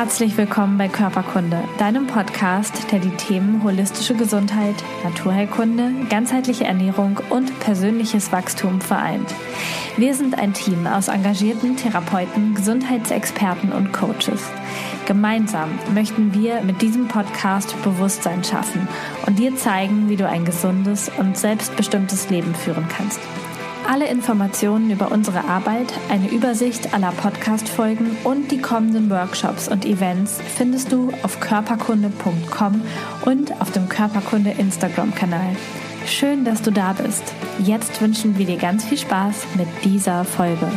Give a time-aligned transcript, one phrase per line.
[0.00, 4.74] Herzlich willkommen bei Körperkunde, deinem Podcast, der die Themen holistische Gesundheit,
[5.04, 9.34] Naturheilkunde, ganzheitliche Ernährung und persönliches Wachstum vereint.
[9.98, 14.48] Wir sind ein Team aus engagierten Therapeuten, Gesundheitsexperten und Coaches.
[15.04, 18.88] Gemeinsam möchten wir mit diesem Podcast Bewusstsein schaffen
[19.26, 23.20] und dir zeigen, wie du ein gesundes und selbstbestimmtes Leben führen kannst.
[23.90, 30.38] Alle Informationen über unsere Arbeit, eine Übersicht aller Podcast-Folgen und die kommenden Workshops und Events
[30.56, 32.82] findest du auf körperkunde.com
[33.24, 35.56] und auf dem Körperkunde Instagram-Kanal.
[36.06, 37.34] Schön, dass du da bist.
[37.64, 40.70] Jetzt wünschen wir dir ganz viel Spaß mit dieser Folge.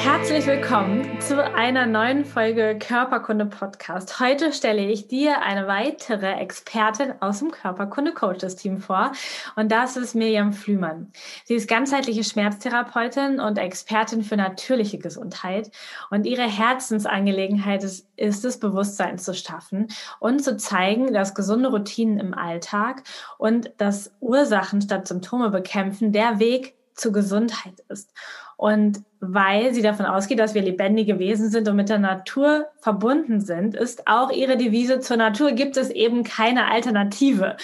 [0.00, 4.20] Herzlich willkommen zu einer neuen Folge Körperkunde Podcast.
[4.20, 9.10] Heute stelle ich dir eine weitere Expertin aus dem Körperkunde Coaches Team vor
[9.56, 11.10] und das ist Miriam Flümann.
[11.44, 15.72] Sie ist ganzheitliche Schmerztherapeutin und Expertin für natürliche Gesundheit
[16.10, 19.88] und ihre Herzensangelegenheit ist, ist es, Bewusstsein zu schaffen
[20.20, 23.02] und zu zeigen, dass gesunde Routinen im Alltag
[23.36, 28.12] und das Ursachen statt Symptome bekämpfen der Weg zur Gesundheit ist.
[28.58, 33.40] Und weil sie davon ausgeht, dass wir lebendige Wesen sind und mit der Natur verbunden
[33.40, 37.56] sind, ist auch ihre Devise zur Natur gibt es eben keine Alternative.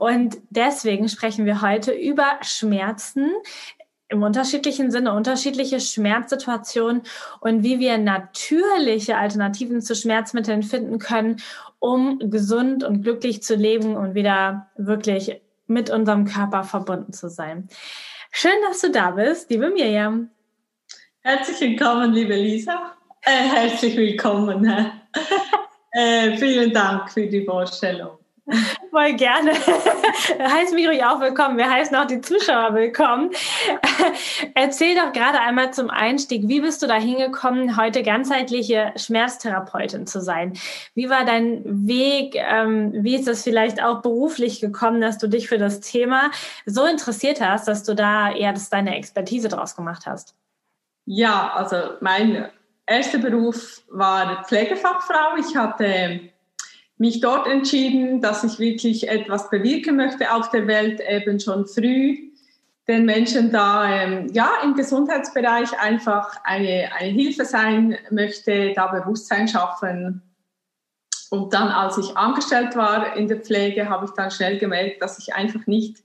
[0.00, 3.30] Und deswegen sprechen wir heute über Schmerzen
[4.08, 7.02] im unterschiedlichen Sinne, unterschiedliche Schmerzsituationen
[7.38, 11.36] und wie wir natürliche Alternativen zu Schmerzmitteln finden können,
[11.78, 17.68] um gesund und glücklich zu leben und wieder wirklich mit unserem Körper verbunden zu sein.
[18.32, 20.30] Schön, dass du da bist, liebe Miriam.
[21.22, 22.96] Herzlich willkommen, liebe Lisa.
[23.20, 24.64] Äh, herzlich willkommen.
[25.92, 28.16] äh, vielen Dank für die Vorstellung.
[28.90, 29.52] Voll gerne.
[30.40, 31.58] Heißt mich ruhig auch willkommen.
[31.58, 33.32] Wir heißen auch die Zuschauer willkommen.
[34.54, 40.22] Erzähl doch gerade einmal zum Einstieg, wie bist du da hingekommen, heute ganzheitliche Schmerztherapeutin zu
[40.22, 40.54] sein?
[40.94, 42.34] Wie war dein Weg?
[42.34, 46.30] Ähm, wie ist es vielleicht auch beruflich gekommen, dass du dich für das Thema
[46.64, 50.34] so interessiert hast, dass du da eher das deine Expertise draus gemacht hast?
[51.12, 52.50] Ja, also mein
[52.86, 55.38] erster Beruf war Pflegefachfrau.
[55.40, 56.20] Ich hatte
[56.98, 62.30] mich dort entschieden, dass ich wirklich etwas bewirken möchte auf der Welt, eben schon früh
[62.86, 69.48] den Menschen da ähm, ja, im Gesundheitsbereich einfach eine, eine Hilfe sein möchte, da Bewusstsein
[69.48, 70.22] schaffen.
[71.30, 75.18] Und dann, als ich angestellt war in der Pflege, habe ich dann schnell gemerkt, dass
[75.18, 76.04] ich einfach nicht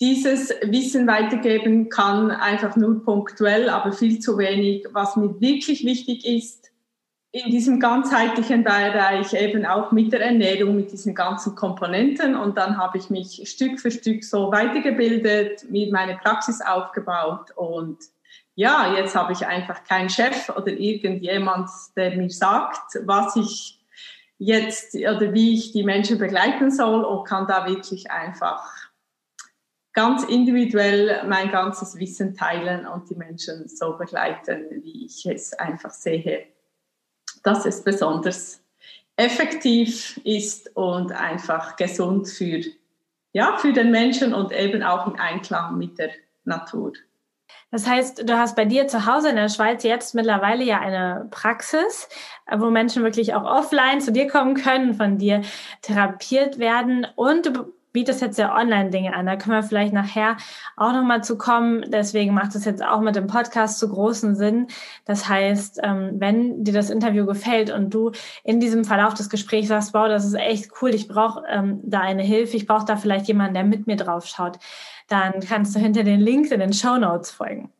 [0.00, 4.86] dieses Wissen weitergeben kann, einfach nur punktuell, aber viel zu wenig.
[4.92, 6.70] Was mir wirklich wichtig ist,
[7.30, 12.34] in diesem ganzheitlichen Bereich eben auch mit der Ernährung, mit diesen ganzen Komponenten.
[12.34, 17.50] Und dann habe ich mich Stück für Stück so weitergebildet, mir meine Praxis aufgebaut.
[17.54, 17.98] Und
[18.54, 23.78] ja, jetzt habe ich einfach keinen Chef oder irgendjemand, der mir sagt, was ich
[24.38, 28.64] jetzt oder wie ich die Menschen begleiten soll und kann da wirklich einfach
[29.98, 35.90] ganz individuell mein ganzes Wissen teilen und die Menschen so begleiten, wie ich es einfach
[35.90, 36.46] sehe,
[37.42, 38.62] dass es besonders
[39.16, 42.60] effektiv ist und einfach gesund für,
[43.32, 46.10] ja, für den Menschen und eben auch in Einklang mit der
[46.44, 46.92] Natur.
[47.72, 51.26] Das heißt, du hast bei dir zu Hause in der Schweiz jetzt mittlerweile ja eine
[51.32, 52.08] Praxis,
[52.56, 55.42] wo Menschen wirklich auch offline zu dir kommen können, von dir
[55.82, 59.26] therapiert werden und du bietest jetzt ja Online-Dinge an.
[59.26, 60.36] Da können wir vielleicht nachher
[60.76, 61.84] auch nochmal zu kommen.
[61.90, 64.68] Deswegen macht es jetzt auch mit dem Podcast zu großen Sinn.
[65.04, 68.12] Das heißt, ähm, wenn dir das Interview gefällt und du
[68.44, 72.00] in diesem Verlauf des Gesprächs sagst, wow, das ist echt cool, ich brauche ähm, da
[72.00, 74.58] eine Hilfe, ich brauche da vielleicht jemanden, der mit mir drauf schaut,
[75.08, 77.70] dann kannst du hinter den Links in den Show Notes folgen.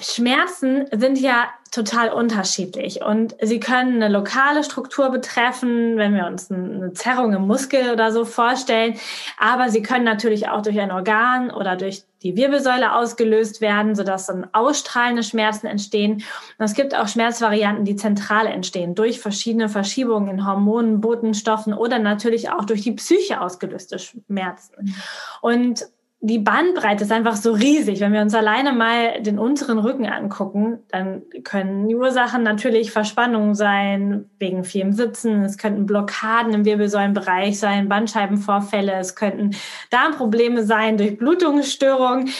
[0.00, 6.50] Schmerzen sind ja total unterschiedlich und sie können eine lokale Struktur betreffen, wenn wir uns
[6.50, 8.98] eine Zerrung im Muskel oder so vorstellen,
[9.38, 14.26] aber sie können natürlich auch durch ein Organ oder durch die Wirbelsäule ausgelöst werden, sodass
[14.26, 16.22] dann ausstrahlende Schmerzen entstehen.
[16.58, 21.98] Und es gibt auch Schmerzvarianten, die zentral entstehen, durch verschiedene Verschiebungen in Hormonen, Botenstoffen oder
[21.98, 24.74] natürlich auch durch die Psyche ausgelöste Schmerzen.
[24.80, 24.94] Mhm.
[25.42, 25.86] Und
[26.24, 27.98] die Bandbreite ist einfach so riesig.
[27.98, 33.56] Wenn wir uns alleine mal den unteren Rücken angucken, dann können die Ursachen natürlich Verspannungen
[33.56, 35.42] sein, wegen vielem Sitzen.
[35.42, 38.92] Es könnten Blockaden im Wirbelsäulenbereich sein, Bandscheibenvorfälle.
[38.92, 39.50] Es könnten
[39.90, 42.30] Darmprobleme sein, Durchblutungsstörungen,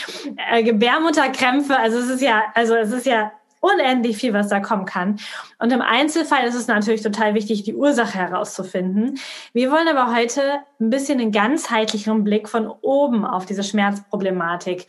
[0.53, 1.77] äh, Gebärmutterkrämpfe.
[1.77, 3.33] Also es ist ja, also es ist ja
[3.63, 5.19] unendlich viel, was da kommen kann.
[5.59, 9.19] Und im Einzelfall ist es natürlich total wichtig, die Ursache herauszufinden.
[9.53, 14.89] Wir wollen aber heute ein bisschen einen ganzheitlicheren Blick von oben auf diese Schmerzproblematik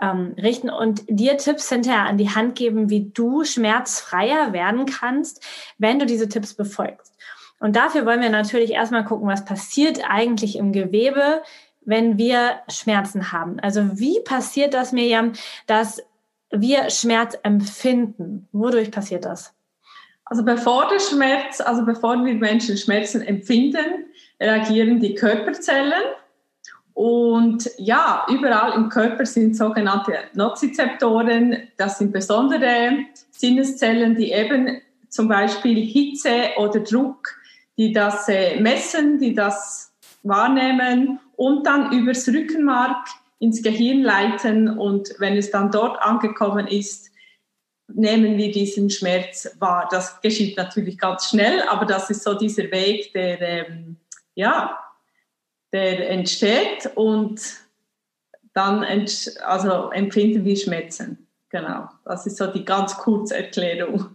[0.00, 5.44] ähm, richten und dir Tipps hinterher an die Hand geben, wie du schmerzfreier werden kannst,
[5.78, 7.12] wenn du diese Tipps befolgst.
[7.60, 11.42] Und dafür wollen wir natürlich erstmal gucken, was passiert eigentlich im Gewebe,
[11.82, 13.60] wenn wir Schmerzen haben.
[13.60, 15.32] Also wie passiert das, Miriam,
[15.66, 16.02] dass
[16.60, 18.48] wir Schmerz empfinden?
[18.52, 19.54] Wodurch passiert das?
[20.26, 24.06] Also bevor der Schmerz, also bevor wir Menschen Schmerzen empfinden,
[24.40, 26.02] reagieren die Körperzellen.
[26.94, 31.68] Und ja, überall im Körper sind sogenannte Nozizeptoren.
[31.76, 37.28] Das sind besondere Sinneszellen, die eben zum Beispiel Hitze oder Druck,
[37.76, 39.92] die das äh, messen, die das
[40.22, 43.08] wahrnehmen und dann übers Rückenmark
[43.44, 44.68] ins Gehirn leiten.
[44.68, 47.10] Und wenn es dann dort angekommen ist,
[47.88, 49.88] nehmen wir diesen Schmerz wahr.
[49.90, 53.98] Das geschieht natürlich ganz schnell, aber das ist so dieser Weg, der, ähm,
[54.34, 54.78] ja,
[55.72, 57.40] der entsteht und
[58.54, 61.28] dann ent also empfinden wir Schmerzen.
[61.50, 64.14] Genau, das ist so die ganz kurze Erklärung.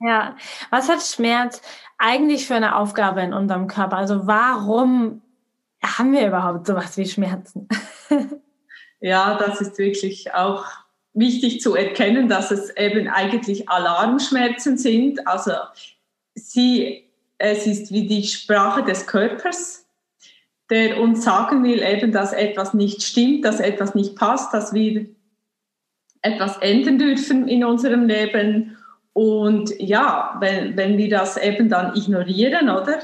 [0.00, 0.36] Ja,
[0.70, 1.60] was hat Schmerz
[1.98, 3.98] eigentlich für eine Aufgabe in unserem Körper?
[3.98, 5.22] Also warum
[5.84, 7.68] haben wir überhaupt sowas wie Schmerzen?
[9.00, 10.66] ja, das ist wirklich auch
[11.12, 15.26] wichtig zu erkennen, dass es eben eigentlich Alarmschmerzen sind.
[15.26, 15.52] Also
[16.34, 17.04] sie,
[17.38, 19.86] es ist wie die Sprache des Körpers,
[20.68, 25.06] der uns sagen will, eben, dass etwas nicht stimmt, dass etwas nicht passt, dass wir
[26.22, 28.76] etwas ändern dürfen in unserem Leben.
[29.12, 33.00] Und ja, wenn, wenn wir das eben dann ignorieren, oder?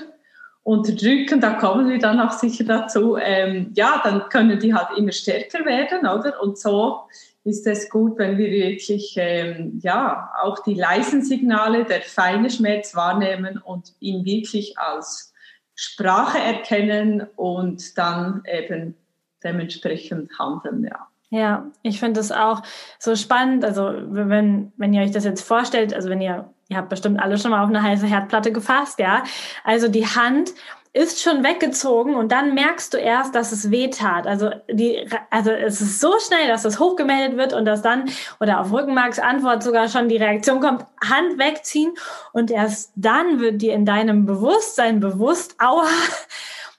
[0.66, 5.12] Unterdrücken, da kommen wir dann auch sicher dazu, ähm, ja, dann können die halt immer
[5.12, 6.42] stärker werden, oder?
[6.42, 7.02] Und so
[7.44, 12.96] ist es gut, wenn wir wirklich ähm, ja auch die leisen Signale der feinen Schmerz
[12.96, 15.32] wahrnehmen und ihn wirklich als
[15.76, 18.96] Sprache erkennen und dann eben
[19.44, 21.06] dementsprechend handeln, ja.
[21.30, 22.62] Ja, ich finde es auch
[22.98, 23.64] so spannend.
[23.64, 27.38] Also wenn, wenn ihr euch das jetzt vorstellt, also wenn ihr, ihr habt bestimmt alle
[27.38, 29.22] schon mal auf eine heiße Herdplatte gefasst, ja.
[29.64, 30.52] Also die Hand
[30.96, 34.26] ist schon weggezogen und dann merkst du erst, dass es weh tat.
[34.26, 38.08] Also die, also es ist so schnell, dass das hochgemeldet wird und dass dann
[38.40, 41.92] oder auf Rückenmarks Antwort sogar schon die Reaktion kommt, Hand wegziehen
[42.32, 45.86] und erst dann wird dir in deinem Bewusstsein bewusst, aua,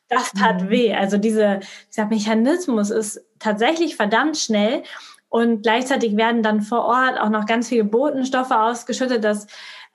[0.09, 0.69] das tat mhm.
[0.71, 0.95] weh.
[0.95, 1.59] Also diese,
[1.91, 4.81] dieser Mechanismus ist tatsächlich verdammt schnell
[5.37, 9.47] und gleichzeitig werden dann vor Ort auch noch ganz viele Botenstoffe ausgeschüttet, dass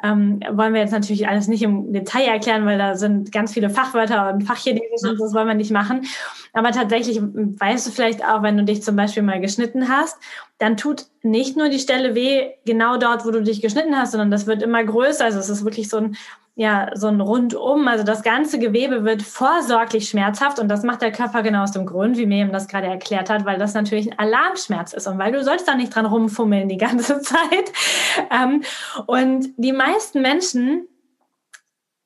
[0.03, 3.71] ähm, wollen wir jetzt natürlich alles nicht im Detail erklären, weil da sind ganz viele
[3.71, 6.07] Fachwörter und Fachchinesisch und das wollen wir nicht machen.
[6.53, 10.19] Aber tatsächlich weißt du vielleicht auch, wenn du dich zum Beispiel mal geschnitten hast,
[10.59, 14.31] dann tut nicht nur die Stelle weh, genau dort, wo du dich geschnitten hast, sondern
[14.31, 15.25] das wird immer größer.
[15.25, 16.17] Also es ist wirklich so ein
[16.55, 17.89] ja, so ein Rundum.
[17.89, 21.87] Also das ganze Gewebe wird vorsorglich schmerzhaft und das macht der Körper genau aus dem
[21.87, 25.33] Grund, wie Miriam das gerade erklärt hat, weil das natürlich ein Alarmschmerz ist und weil
[25.33, 27.73] du sollst da nicht dran rumfummeln die ganze Zeit.
[28.31, 28.63] Ähm,
[29.07, 30.89] und die meisten Menschen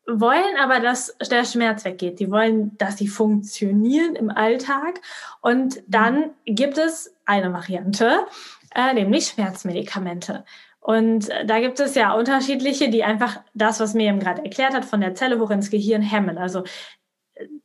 [0.06, 2.20] wollen aber, dass der Schmerz weggeht.
[2.20, 5.00] Die wollen, dass sie funktionieren im Alltag.
[5.40, 8.20] Und dann gibt es eine Variante,
[8.74, 10.44] äh, nämlich Schmerzmedikamente.
[10.86, 14.84] Und da gibt es ja unterschiedliche, die einfach das, was mir eben gerade erklärt hat,
[14.84, 16.38] von der Zelle hoch ins Gehirn hemmen.
[16.38, 16.62] Also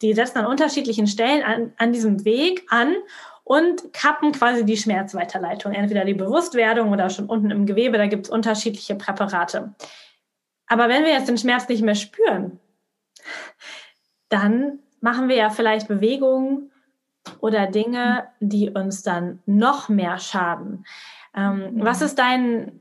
[0.01, 2.95] die setzen an unterschiedlichen Stellen an, an diesem Weg an
[3.43, 5.71] und kappen quasi die Schmerzweiterleitung.
[5.71, 9.75] Entweder die Bewusstwerdung oder schon unten im Gewebe, da gibt es unterschiedliche Präparate.
[10.65, 12.59] Aber wenn wir jetzt den Schmerz nicht mehr spüren,
[14.29, 16.71] dann machen wir ja vielleicht Bewegungen
[17.39, 20.85] oder Dinge, die uns dann noch mehr schaden.
[21.35, 22.05] Ähm, was mhm.
[22.07, 22.80] ist dein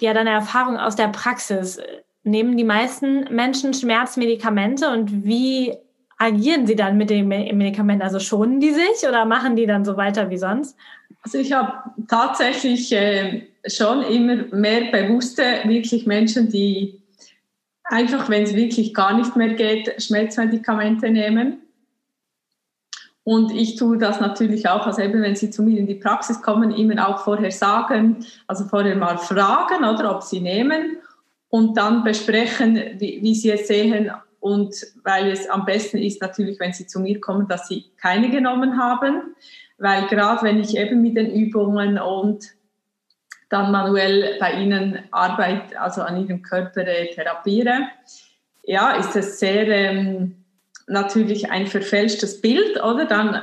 [0.00, 1.78] ja, deine Erfahrung aus der Praxis.
[2.22, 5.74] Nehmen die meisten Menschen Schmerzmedikamente und wie
[6.18, 8.02] agieren sie dann mit den Medikamenten?
[8.02, 10.76] Also schonen die sich oder machen die dann so weiter wie sonst?
[11.22, 11.72] Also ich habe
[12.08, 17.00] tatsächlich äh, schon immer mehr bewusste wirklich Menschen, die
[17.84, 21.62] einfach, wenn es wirklich gar nicht mehr geht, Schmerzmedikamente nehmen.
[23.22, 26.40] Und ich tue das natürlich auch, also eben wenn Sie zu mir in die Praxis
[26.40, 30.96] kommen, immer auch vorher sagen, also vorher mal fragen, oder ob Sie nehmen
[31.50, 34.10] und dann besprechen, wie, wie Sie es sehen.
[34.40, 34.74] Und
[35.04, 38.78] weil es am besten ist natürlich, wenn Sie zu mir kommen, dass Sie keine genommen
[38.78, 39.34] haben,
[39.76, 42.46] weil gerade wenn ich eben mit den Übungen und
[43.50, 47.88] dann manuell bei Ihnen arbeite, also an Ihrem Körper äh, therapiere,
[48.62, 50.39] ja, ist es sehr ähm,
[50.90, 53.04] natürlich ein verfälschtes Bild, oder?
[53.04, 53.40] Dann,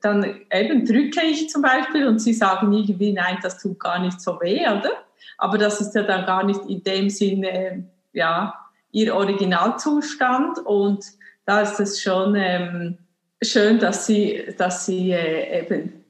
[0.00, 4.20] dann eben drücke ich zum Beispiel und sie sagen irgendwie, nein, das tut gar nicht
[4.20, 4.92] so weh, oder?
[5.36, 8.54] Aber das ist ja dann gar nicht in dem Sinne, ja,
[8.92, 11.04] ihr Originalzustand und
[11.44, 12.98] da ist es schon ähm,
[13.42, 16.04] schön, dass sie, dass sie äh, eben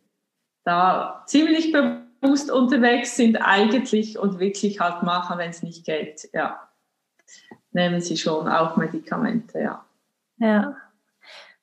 [0.65, 6.69] da ziemlich bewusst unterwegs sind eigentlich und wirklich halt machen, wenn es nicht geht, ja,
[7.73, 9.85] nehmen sie schon auch Medikamente, ja.
[10.39, 10.77] Ja.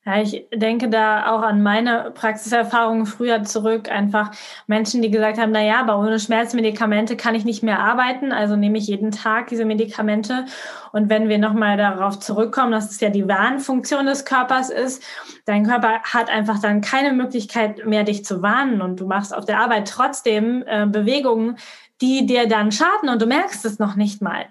[0.08, 3.90] Ja, ich denke da auch an meine Praxiserfahrungen früher zurück.
[3.90, 4.30] Einfach
[4.68, 8.32] Menschen, die gesagt haben, na ja, aber ohne Schmerzmedikamente kann ich nicht mehr arbeiten.
[8.32, 10.46] Also nehme ich jeden Tag diese Medikamente.
[10.92, 15.02] Und wenn wir nochmal darauf zurückkommen, dass es ja die Warnfunktion des Körpers ist,
[15.46, 18.84] dein Körper hat einfach dann keine Möglichkeit mehr, dich zu warnen.
[18.84, 21.58] Und du machst auf der Arbeit trotzdem äh, Bewegungen,
[22.00, 24.46] die dir dann schaden und du merkst es noch nicht mal.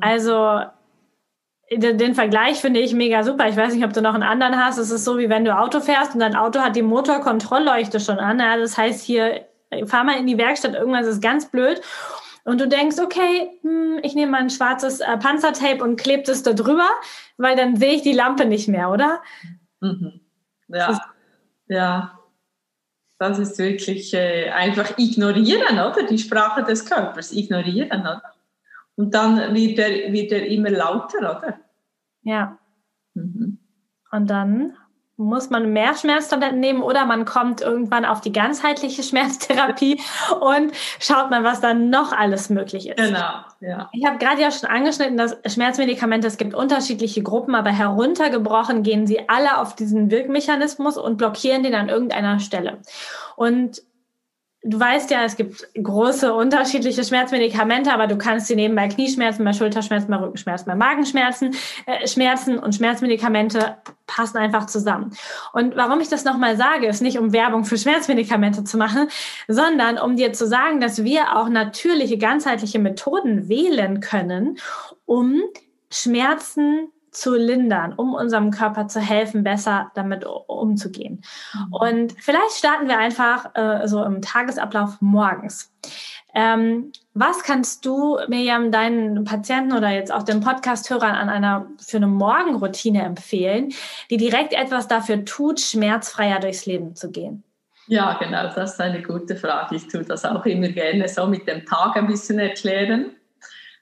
[0.00, 0.60] Also
[1.70, 3.48] den Vergleich finde ich mega super.
[3.48, 4.78] Ich weiß nicht, ob du noch einen anderen hast.
[4.78, 8.18] Es ist so, wie wenn du Auto fährst und dein Auto hat die Motorkontrollleuchte schon
[8.18, 8.38] an.
[8.38, 9.46] Ja, das heißt hier,
[9.86, 11.80] fahr mal in die Werkstatt, irgendwas ist ganz blöd.
[12.44, 16.42] Und du denkst, okay, hm, ich nehme mal ein schwarzes äh, Panzertape und klebe das
[16.42, 16.88] da drüber,
[17.36, 19.20] weil dann sehe ich die Lampe nicht mehr, oder?
[19.80, 20.20] Mhm.
[20.68, 20.98] Ja, das
[21.68, 22.14] ja.
[23.18, 26.04] Das ist wirklich äh, einfach ignorieren, oder?
[26.08, 28.22] Die Sprache des Körpers ignorieren, oder?
[28.98, 31.60] Und dann wird er, wird er immer lauter, oder?
[32.22, 32.58] Ja.
[33.14, 33.60] Mhm.
[34.10, 34.74] Und dann
[35.16, 40.00] muss man mehr Schmerztabletten nehmen oder man kommt irgendwann auf die ganzheitliche Schmerztherapie
[40.40, 42.96] und schaut mal, was dann noch alles möglich ist.
[42.96, 43.88] Genau, ja.
[43.92, 49.06] Ich habe gerade ja schon angeschnitten, dass Schmerzmedikamente, es gibt unterschiedliche Gruppen, aber heruntergebrochen gehen
[49.06, 52.78] sie alle auf diesen Wirkmechanismus und blockieren den an irgendeiner Stelle.
[53.36, 53.80] Und
[54.62, 59.44] du weißt ja, es gibt große unterschiedliche Schmerzmedikamente, aber du kannst sie nehmen bei Knieschmerzen,
[59.44, 61.54] bei Schulterschmerzen, bei Rückenschmerzen, bei Magenschmerzen.
[61.86, 65.16] Äh, Schmerzen und Schmerzmedikamente passen einfach zusammen.
[65.52, 69.08] Und warum ich das nochmal sage, ist nicht, um Werbung für Schmerzmedikamente zu machen,
[69.46, 74.58] sondern um dir zu sagen, dass wir auch natürliche, ganzheitliche Methoden wählen können,
[75.06, 75.40] um
[75.90, 81.22] Schmerzen zu lindern, um unserem Körper zu helfen, besser damit umzugehen.
[81.54, 81.72] Mhm.
[81.72, 85.72] Und vielleicht starten wir einfach äh, so im Tagesablauf morgens.
[86.34, 91.96] Ähm, was kannst du, Miriam, deinen Patienten oder jetzt auch den Podcast-Hörern an einer für
[91.96, 93.72] eine Morgenroutine empfehlen,
[94.10, 97.42] die direkt etwas dafür tut, schmerzfreier durchs Leben zu gehen?
[97.88, 99.76] Ja, genau, das ist eine gute Frage.
[99.76, 103.16] Ich tue das auch immer gerne so mit dem Tag ein bisschen erklären.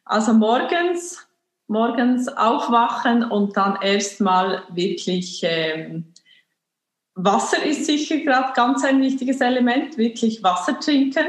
[0.05, 1.26] Also morgens
[1.69, 6.13] morgens aufwachen und dann erstmal wirklich ähm,
[7.15, 11.27] Wasser ist sicher gerade ganz ein wichtiges Element, wirklich Wasser trinken.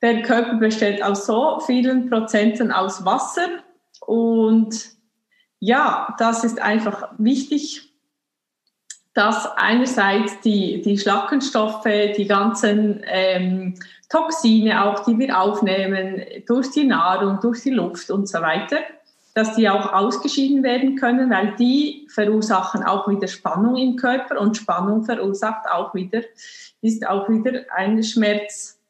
[0.00, 3.48] Der Körper besteht aus so vielen Prozenten aus Wasser
[4.00, 4.94] und
[5.60, 7.94] ja, das ist einfach wichtig,
[9.14, 11.84] dass einerseits die, die Schlackenstoffe,
[12.16, 13.74] die ganzen ähm,
[14.08, 18.78] Toxine auch, die wir aufnehmen, durch die Nahrung, durch die Luft und so weiter,
[19.34, 24.56] dass die auch ausgeschieden werden können, weil die verursachen auch wieder Spannung im Körper und
[24.56, 26.22] Spannung verursacht auch wieder,
[26.80, 28.80] ist auch wieder ein Schmerz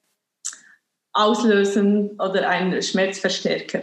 [1.14, 3.82] auslösen oder ein Schmerzverstärker.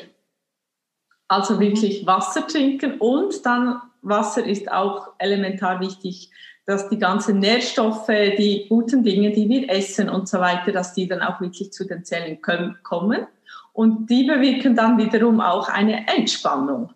[1.28, 6.30] Also wirklich Wasser trinken und dann Wasser ist auch elementar wichtig,
[6.66, 11.08] dass die ganzen Nährstoffe, die guten Dinge, die wir essen und so weiter, dass die
[11.08, 13.28] dann auch wirklich zu den Zellen kommen
[13.74, 16.94] und die bewirken dann wiederum auch eine Entspannung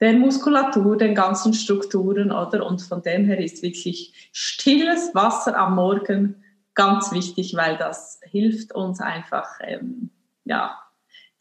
[0.00, 2.64] der Muskulatur, den ganzen Strukturen, oder?
[2.64, 6.44] Und von dem her ist wirklich stilles Wasser am Morgen
[6.74, 10.10] ganz wichtig, weil das hilft uns einfach, ähm,
[10.44, 10.78] ja,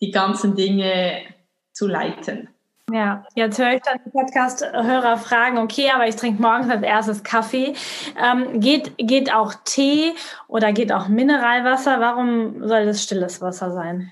[0.01, 1.22] die ganzen Dinge
[1.72, 2.50] zu leiten.
[2.91, 7.74] Ja, jetzt höre ich dann Podcast-Hörer fragen, okay, aber ich trinke morgens als erstes Kaffee.
[8.17, 10.13] Ähm, geht, geht auch Tee
[10.48, 12.00] oder geht auch Mineralwasser?
[12.00, 14.12] Warum soll das stilles Wasser sein?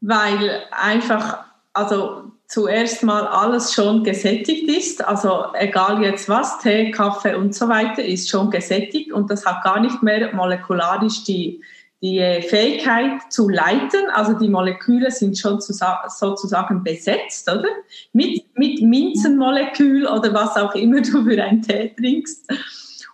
[0.00, 7.34] Weil einfach, also zuerst mal alles schon gesättigt ist, also egal jetzt was, Tee, Kaffee
[7.34, 11.62] und so weiter, ist schon gesättigt und das hat gar nicht mehr molekularisch die,
[12.00, 17.68] die Fähigkeit zu leiten, also die Moleküle sind schon sozusagen besetzt, oder?
[18.12, 22.48] Mit, mit Minzenmolekül oder was auch immer du für einen Tee trinkst.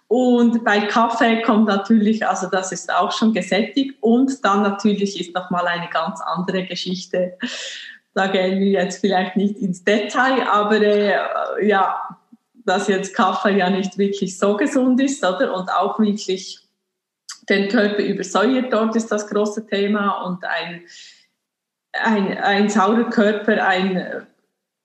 [0.09, 5.35] Und bei Kaffee kommt natürlich, also das ist auch schon gesättigt und dann natürlich ist
[5.35, 7.39] nochmal eine ganz andere Geschichte.
[8.13, 12.19] Da gehen wir jetzt vielleicht nicht ins Detail, aber äh, ja,
[12.65, 15.55] dass jetzt Kaffee ja nicht wirklich so gesund ist, oder?
[15.55, 16.61] Und auch wirklich
[17.49, 20.83] den Körper übersäuert, dort ist das große Thema und ein,
[21.93, 24.27] ein, ein saurer Körper, ein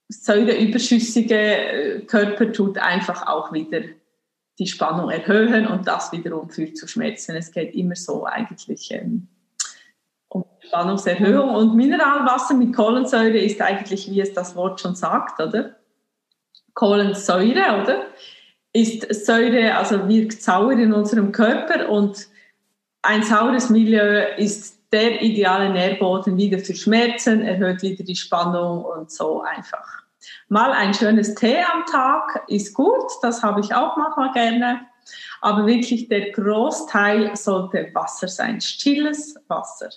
[0.10, 3.82] säureüberschüssiger Körper tut einfach auch wieder
[4.60, 7.36] die Spannung erhöhen und das wiederum führt zu Schmerzen.
[7.36, 9.28] Es geht immer so eigentlich ähm,
[10.28, 11.56] um Spannungserhöhung.
[11.56, 15.78] Und Mineralwasser mit Kohlensäure ist eigentlich, wie es das Wort schon sagt, oder?
[16.74, 18.06] Kohlensäure, oder?
[18.74, 22.28] Ist Säure, also wirkt sauer in unserem Körper und
[23.02, 29.10] ein saures Milieu ist der ideale Nährboden wieder für Schmerzen, erhöht wieder die Spannung und
[29.12, 30.04] so einfach.
[30.50, 34.82] Mal ein schönes Tee am Tag ist gut, das habe ich auch manchmal gerne.
[35.42, 39.90] Aber wirklich der Großteil sollte Wasser sein, stilles Wasser.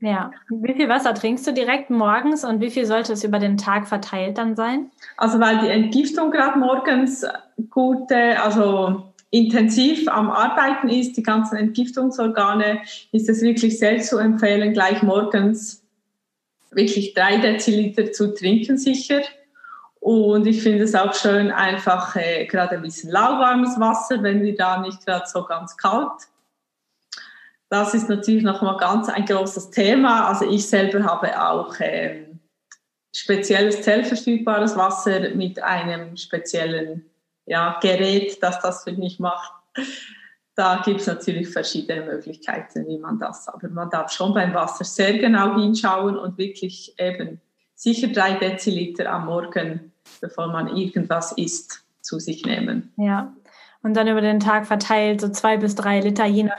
[0.00, 3.56] Ja, wie viel Wasser trinkst du direkt morgens und wie viel sollte es über den
[3.56, 4.90] Tag verteilt dann sein?
[5.16, 7.26] Also weil die Entgiftung gerade morgens
[7.70, 14.72] gute, also intensiv am Arbeiten ist, die ganzen Entgiftungsorgane, ist es wirklich sehr zu empfehlen,
[14.72, 15.82] gleich morgens
[16.70, 19.22] wirklich drei Deziliter zu trinken sicher.
[20.04, 24.54] Und ich finde es auch schön, einfach äh, gerade ein bisschen lauwarmes Wasser, wenn wir
[24.54, 26.28] da nicht gerade so ganz kalt.
[27.70, 30.28] Das ist natürlich nochmal ganz ein großes Thema.
[30.28, 32.26] Also ich selber habe auch äh,
[33.16, 37.10] spezielles zellverfügbares Wasser mit einem speziellen
[37.46, 39.54] ja, Gerät, das das für mich macht.
[40.54, 44.84] Da gibt es natürlich verschiedene Möglichkeiten, wie man das, aber man darf schon beim Wasser
[44.84, 47.40] sehr genau hinschauen und wirklich eben
[47.74, 52.92] sicher drei Deziliter am Morgen, bevor man irgendwas isst, zu sich nehmen.
[52.96, 53.32] Ja,
[53.82, 56.58] und dann über den Tag verteilt so zwei bis drei Liter, je nach.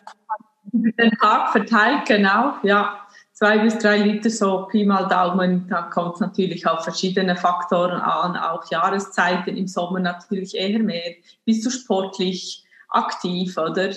[0.71, 5.67] Über den Tag verteilt, genau, ja zwei bis drei Liter, so Pi mal Daumen.
[5.69, 11.15] Da kommt es natürlich auf verschiedene Faktoren an, auch Jahreszeiten, im Sommer natürlich eher mehr.
[11.43, 13.89] Bist du sportlich aktiv, oder?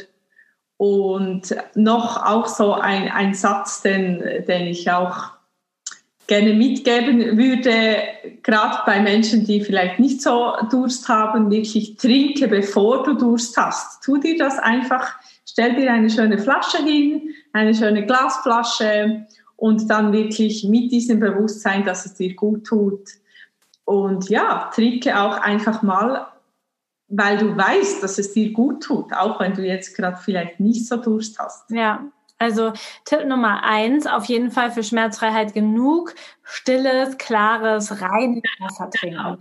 [0.76, 5.30] Und noch auch so ein, ein Satz, den, den ich auch
[6.28, 8.02] gerne mitgeben würde,
[8.42, 14.04] gerade bei Menschen, die vielleicht nicht so Durst haben, wirklich trinke, bevor du Durst hast.
[14.04, 15.14] Tu dir das einfach,
[15.46, 21.84] stell dir eine schöne Flasche hin, eine schöne Glasflasche und dann wirklich mit diesem Bewusstsein,
[21.84, 23.08] dass es dir gut tut.
[23.86, 26.26] Und ja, trinke auch einfach mal,
[27.08, 30.86] weil du weißt, dass es dir gut tut, auch wenn du jetzt gerade vielleicht nicht
[30.86, 31.70] so Durst hast.
[31.70, 32.04] Ja,
[32.38, 32.72] also
[33.04, 39.16] Tipp Nummer eins, auf jeden Fall für Schmerzfreiheit genug stilles, klares, reines Wasser trinken.
[39.16, 39.36] Genau.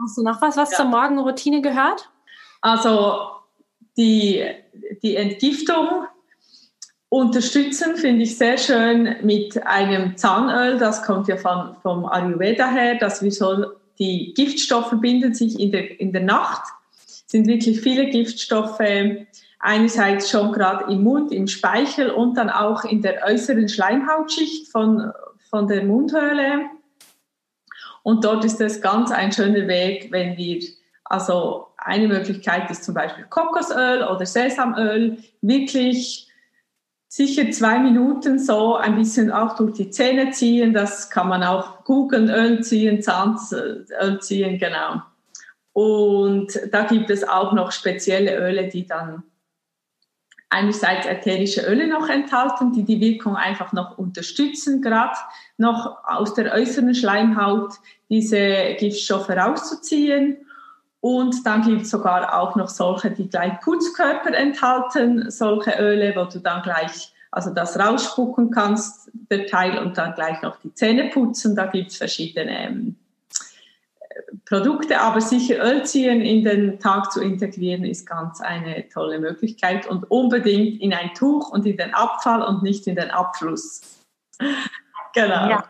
[0.00, 0.78] Hast du noch was, was ja.
[0.78, 2.08] zur Morgenroutine gehört?
[2.60, 3.30] Also
[3.96, 4.44] die,
[5.02, 6.06] die Entgiftung
[7.08, 10.78] unterstützen finde ich sehr schön mit einem Zahnöl.
[10.78, 13.66] Das kommt ja von, vom Ayurveda her, dass wir so
[13.98, 16.62] die Giftstoffe binden sich in der, in der Nacht.
[17.26, 18.80] Sind wirklich viele Giftstoffe
[19.66, 25.12] einerseits schon gerade im Mund, im Speichel und dann auch in der äußeren Schleimhautschicht von,
[25.50, 26.66] von der Mundhöhle.
[28.04, 30.62] Und dort ist es ganz ein schöner Weg, wenn wir,
[31.04, 36.28] also eine Möglichkeit ist zum Beispiel Kokosöl oder Sesamöl, wirklich
[37.08, 40.74] sicher zwei Minuten so ein bisschen auch durch die Zähne ziehen.
[40.74, 43.84] Das kann man auch googeln, Öl ziehen, Zahnöl
[44.20, 45.02] ziehen, genau.
[45.72, 49.24] Und da gibt es auch noch spezielle Öle, die dann
[50.48, 55.16] einerseits ätherische Öle noch enthalten, die die Wirkung einfach noch unterstützen, gerade
[55.58, 57.74] noch aus der äußeren Schleimhaut
[58.08, 60.38] diese Giftstoffe rauszuziehen.
[61.00, 66.24] Und dann gibt es sogar auch noch solche, die gleich Putzkörper enthalten, solche Öle, wo
[66.24, 71.10] du dann gleich also das rausspucken kannst, der Teil, und dann gleich noch die Zähne
[71.10, 71.54] putzen.
[71.54, 72.96] Da gibt es verschiedene ähm,
[74.48, 80.10] Produkte, aber sicher Ölziehen in den Tag zu integrieren, ist ganz eine tolle Möglichkeit und
[80.10, 83.80] unbedingt in ein Tuch und in den Abfall und nicht in den Abfluss.
[85.14, 85.50] genau.
[85.50, 85.64] Ja.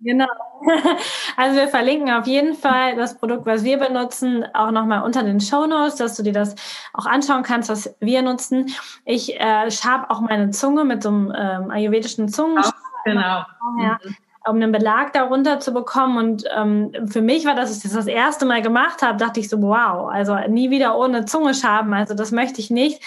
[0.00, 0.26] Genau.
[1.36, 5.40] Also wir verlinken auf jeden Fall das Produkt, was wir benutzen, auch nochmal unter den
[5.40, 6.54] Show Notes, dass du dir das
[6.92, 8.70] auch anschauen kannst, was wir nutzen.
[9.06, 12.62] Ich äh, schabe auch meine Zunge mit so einem ähm, ayurvedischen Zungen.
[13.06, 13.42] Genau.
[13.80, 13.98] Ja.
[14.04, 16.16] Mhm um einen Belag darunter zu bekommen.
[16.16, 19.48] Und ähm, für mich war das, ich das das erste Mal gemacht habe, dachte ich
[19.48, 21.92] so, wow, also nie wieder ohne Zunge schaben.
[21.92, 23.02] Also das möchte ich nicht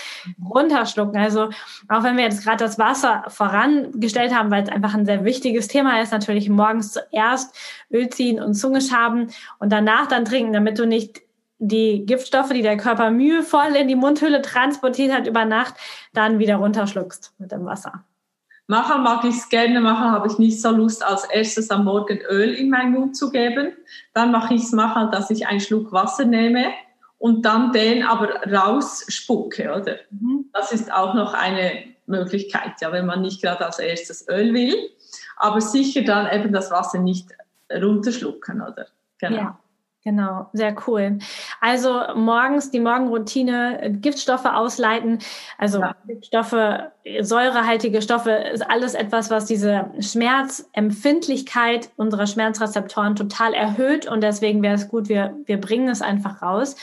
[0.48, 1.19] runterschlucken.
[1.19, 1.50] Also
[1.89, 5.67] auch wenn wir jetzt gerade das Wasser vorangestellt haben, weil es einfach ein sehr wichtiges
[5.67, 7.56] Thema ist, natürlich morgens zuerst
[7.91, 9.28] Öl ziehen und Zunge schaben
[9.60, 11.22] und danach dann trinken, damit du nicht
[11.58, 15.76] die Giftstoffe, die der Körper mühevoll in die Mundhöhle transportiert hat über Nacht,
[16.13, 18.04] dann wieder runterschluckst mit dem Wasser.
[18.73, 22.17] Nachher mag ich es gerne machen, habe ich nicht so Lust, als erstes am Morgen
[22.27, 23.73] Öl in meinen Mund zu geben.
[24.15, 26.73] Dann mache ich es nachher, dass ich einen Schluck Wasser nehme
[27.19, 29.97] und dann den aber rausspucke, oder?
[30.09, 30.45] Mhm.
[30.53, 34.75] Das ist auch noch eine Möglichkeit, ja, wenn man nicht gerade als erstes Öl will.
[35.38, 37.27] Aber sicher dann eben das Wasser nicht
[37.71, 38.88] runterschlucken, oder?
[39.19, 39.38] Genau.
[39.38, 39.59] Ja.
[40.05, 41.19] Genau, sehr cool.
[41.61, 45.19] Also morgens die Morgenroutine, äh, Giftstoffe ausleiten.
[45.57, 45.95] Also ja.
[46.05, 46.89] Giftstoffe,
[47.21, 54.75] säurehaltige Stoffe ist alles etwas, was diese Schmerzempfindlichkeit unserer Schmerzrezeptoren total erhöht und deswegen wäre
[54.75, 56.75] es gut, wir, wir bringen es einfach raus.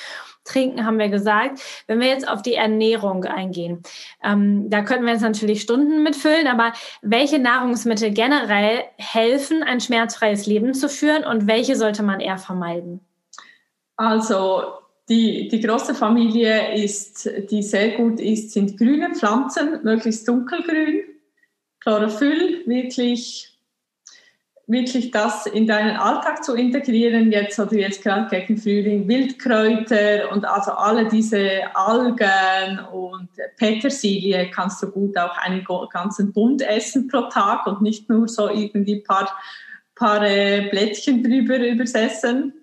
[0.44, 1.61] Trinken haben wir gesagt.
[1.87, 3.83] Wenn wir jetzt auf die Ernährung eingehen,
[4.24, 10.46] ähm, da könnten wir jetzt natürlich Stunden mitfüllen, aber welche Nahrungsmittel generell helfen, ein schmerzfreies
[10.46, 13.00] Leben zu führen und welche sollte man eher vermeiden?
[14.01, 14.79] Also
[15.11, 21.03] die, die große Familie ist, die sehr gut ist, sind grüne Pflanzen, möglichst dunkelgrün.
[21.81, 23.59] Chlorophyll, wirklich,
[24.67, 30.47] wirklich das in deinen Alltag zu integrieren, jetzt oder jetzt gerade gegen Frühling, Wildkräuter und
[30.47, 37.29] also alle diese Algen und Petersilie kannst du gut auch einen ganzen Bund essen pro
[37.29, 39.31] Tag und nicht nur so irgendwie paar,
[39.95, 42.55] paar äh, Blättchen drüber übersessen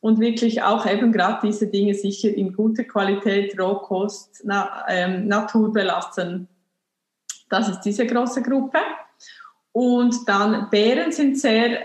[0.00, 5.72] und wirklich auch eben gerade diese Dinge sicher in guter Qualität, Rohkost, na, ähm, Natur
[5.72, 6.48] belassen.
[7.50, 8.78] Das ist diese große Gruppe.
[9.72, 11.80] Und dann Beeren sind sehr,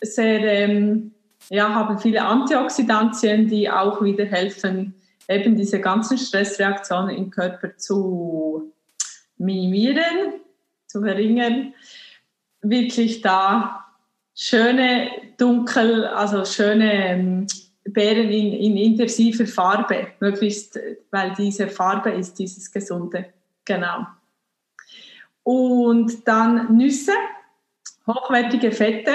[0.00, 1.12] sehr, ähm,
[1.48, 4.94] ja, haben viele Antioxidantien, die auch wieder helfen,
[5.28, 8.72] eben diese ganzen Stressreaktionen im Körper zu
[9.38, 10.40] minimieren,
[10.86, 11.74] zu verringern.
[12.62, 13.85] Wirklich da
[14.36, 17.46] schöne dunkel, also schöne ähm,
[17.84, 20.78] Beeren in, in intensiver Farbe, möglichst,
[21.10, 23.26] weil diese Farbe ist dieses Gesunde.
[23.64, 24.06] Genau.
[25.42, 27.12] Und dann Nüsse,
[28.06, 29.12] hochwertige Fette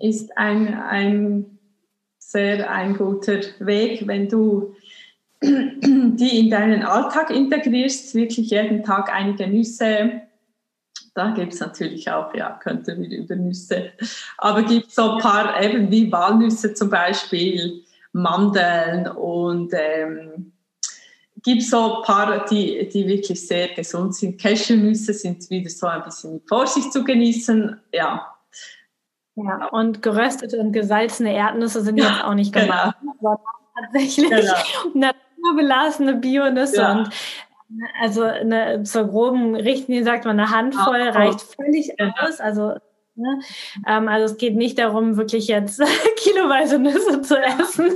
[0.00, 1.58] ist ein, ein
[2.18, 4.74] sehr ein guter Weg, wenn du
[5.42, 10.22] die in deinen Alltag integrierst, wirklich jeden Tag einige Nüsse,
[11.16, 13.92] da gibt es natürlich auch, ja, könnte wieder über Nüsse.
[14.36, 20.52] Aber gibt so ein paar, eben wie Walnüsse zum Beispiel, Mandeln und ähm,
[21.42, 24.40] gibt so ein paar, die, die wirklich sehr gesund sind.
[24.40, 27.80] Cashewnüsse sind wieder so ein bisschen mit Vorsicht zu genießen.
[27.92, 28.34] Ja.
[29.36, 32.96] Ja, und geröstete und gesalzene Erdnüsse sind ja, jetzt auch nicht gemacht.
[33.00, 33.40] Genau.
[33.78, 34.54] Tatsächlich genau.
[34.94, 36.76] naturbelassene Bionüsse.
[36.76, 36.92] Ja.
[36.92, 37.10] Und
[38.00, 41.18] also eine, zur groben Richtlinie sagt man, eine Handvoll oh, oh.
[41.18, 42.40] reicht völlig aus.
[42.40, 42.74] Also,
[43.16, 43.40] ne?
[43.86, 45.82] ähm, also es geht nicht darum, wirklich jetzt
[46.16, 47.90] kiloweise Nüsse zu essen.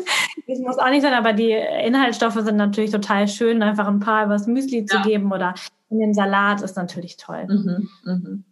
[0.47, 3.63] Das muss auch nicht sein, aber die Inhaltsstoffe sind natürlich total schön.
[3.63, 4.87] Einfach ein paar was Müsli ja.
[4.87, 5.55] zu geben oder
[5.91, 7.47] in den Salat ist natürlich toll.
[7.49, 8.45] Mhm, mhm.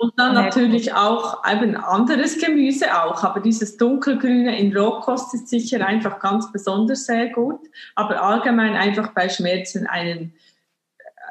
[0.00, 5.84] Und dann natürlich auch eben anderes Gemüse auch, aber dieses dunkelgrüne in Rohkost ist sicher
[5.84, 7.58] einfach ganz besonders sehr gut,
[7.96, 10.34] aber allgemein einfach bei Schmerzen einen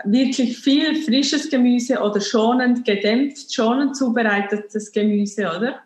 [0.03, 5.79] wirklich viel frisches Gemüse oder schonend gedämpft, schonend zubereitetes Gemüse, oder?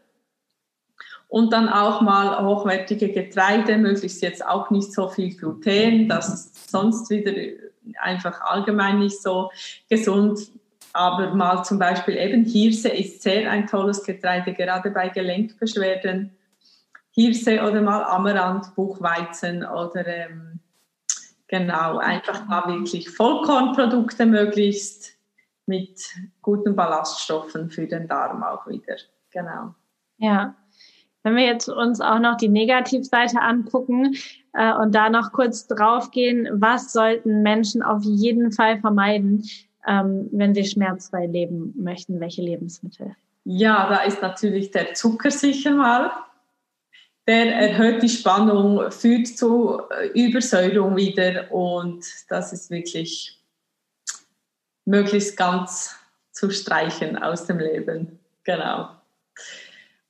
[1.28, 6.72] Und dann auch mal hochwertige Getreide, möglichst jetzt auch nicht so viel Gluten, das ist
[6.72, 7.32] sonst wieder
[8.02, 9.50] einfach allgemein nicht so
[9.90, 10.40] gesund.
[10.94, 16.32] Aber mal zum Beispiel eben Hirse ist sehr ein tolles Getreide, gerade bei Gelenkbeschwerden.
[17.12, 20.61] Hirse oder mal Amaranth, Buchweizen oder ähm,
[21.52, 25.18] Genau, einfach da wirklich Vollkornprodukte möglichst
[25.66, 26.02] mit
[26.42, 28.96] guten Ballaststoffen für den Darm auch wieder.
[29.32, 29.76] Genau.
[30.18, 30.56] Ja.
[31.24, 34.16] Wenn wir jetzt uns auch noch die Negativseite angucken
[34.54, 39.44] äh, und da noch kurz draufgehen, was sollten Menschen auf jeden Fall vermeiden,
[39.86, 42.22] ähm, wenn sie schmerzfrei leben möchten?
[42.22, 43.14] Welche Lebensmittel?
[43.44, 46.12] Ja, da ist natürlich der Zucker sicher mal
[47.28, 53.38] der erhöht die Spannung, führt zu äh, Übersäuerung wieder und das ist wirklich
[54.86, 55.96] möglichst ganz
[56.32, 58.20] zu streichen aus dem Leben.
[58.44, 58.90] Genau.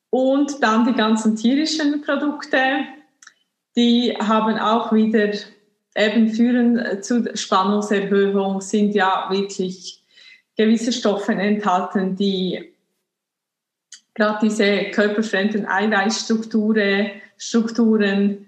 [0.09, 2.57] Und dann die ganzen tierischen Produkte,
[3.75, 5.31] die haben auch wieder
[5.95, 10.03] eben führen zu Spannungserhöhung, sind ja wirklich
[10.57, 12.70] gewisse Stoffe enthalten, die
[14.13, 18.47] gerade diese körperfremden Eiweißstrukturen, Strukturen,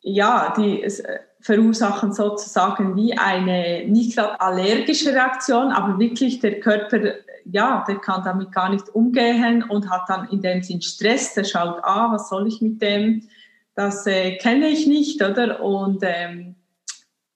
[0.00, 7.14] ja, die äh, verursachen sozusagen wie eine nicht gerade allergische Reaktion, aber wirklich der Körper,
[7.44, 11.34] ja, der kann damit gar nicht umgehen und hat dann in dem Sinn Stress.
[11.34, 13.28] Der schaut, ah, was soll ich mit dem?
[13.74, 15.62] Das äh, kenne ich nicht, oder?
[15.62, 16.54] Und ähm,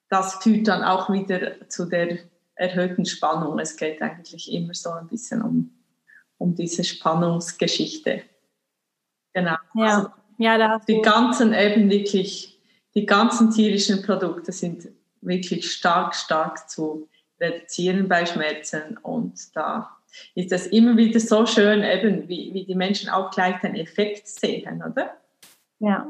[0.09, 2.19] das führt dann auch wieder zu der
[2.55, 3.59] erhöhten Spannung.
[3.59, 5.76] Es geht eigentlich immer so ein bisschen um
[6.39, 8.23] um diese Spannungsgeschichte.
[9.35, 9.57] Genau.
[9.75, 12.59] Ja, also ja da die ganzen eben wirklich,
[12.95, 14.89] die ganzen tierischen Produkte sind
[15.21, 17.09] wirklich stark, stark zu
[17.41, 19.97] reduzieren bei Schmerzen und da
[20.35, 24.27] ist das immer wieder so schön, eben wie, wie die Menschen auch gleich den Effekt
[24.27, 25.17] sehen, oder?
[25.79, 26.07] Ja.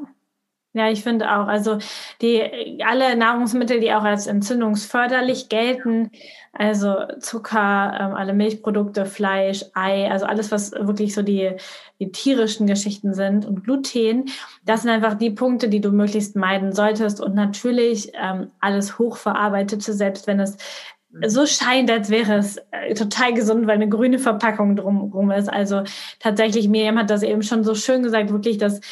[0.77, 1.79] Ja, ich finde auch, also
[2.21, 6.11] die alle Nahrungsmittel, die auch als entzündungsförderlich gelten,
[6.53, 11.53] also Zucker, ähm, alle Milchprodukte, Fleisch, Ei, also alles, was wirklich so die,
[11.99, 14.27] die tierischen Geschichten sind und Gluten,
[14.67, 19.95] das sind einfach die Punkte, die du möglichst meiden solltest und natürlich ähm, alles hochverarbeitete,
[19.95, 20.59] selbst wenn es
[21.27, 25.49] so scheint, als wäre es äh, total gesund, weil eine grüne Verpackung drumherum ist.
[25.49, 25.85] Also
[26.21, 28.83] tatsächlich, Miriam hat das eben schon so schön gesagt, wirklich, dass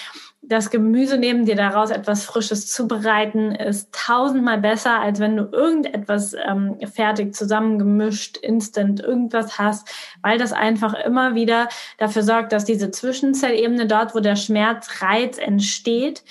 [0.49, 6.35] das Gemüse nehmen, dir daraus etwas Frisches zubereiten, ist tausendmal besser, als wenn du irgendetwas
[6.35, 9.89] ähm, fertig zusammengemischt, instant irgendwas hast,
[10.23, 16.25] weil das einfach immer wieder dafür sorgt, dass diese Zwischenzellebene dort, wo der Schmerzreiz entsteht,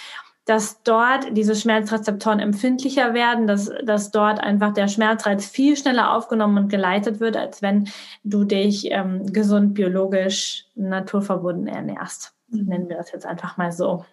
[0.45, 6.57] dass dort diese Schmerzrezeptoren empfindlicher werden, dass, dass dort einfach der Schmerzreiz viel schneller aufgenommen
[6.57, 7.87] und geleitet wird, als wenn
[8.23, 12.32] du dich ähm, gesund, biologisch, naturverbunden ernährst.
[12.53, 14.05] Nennen wir das jetzt einfach mal so.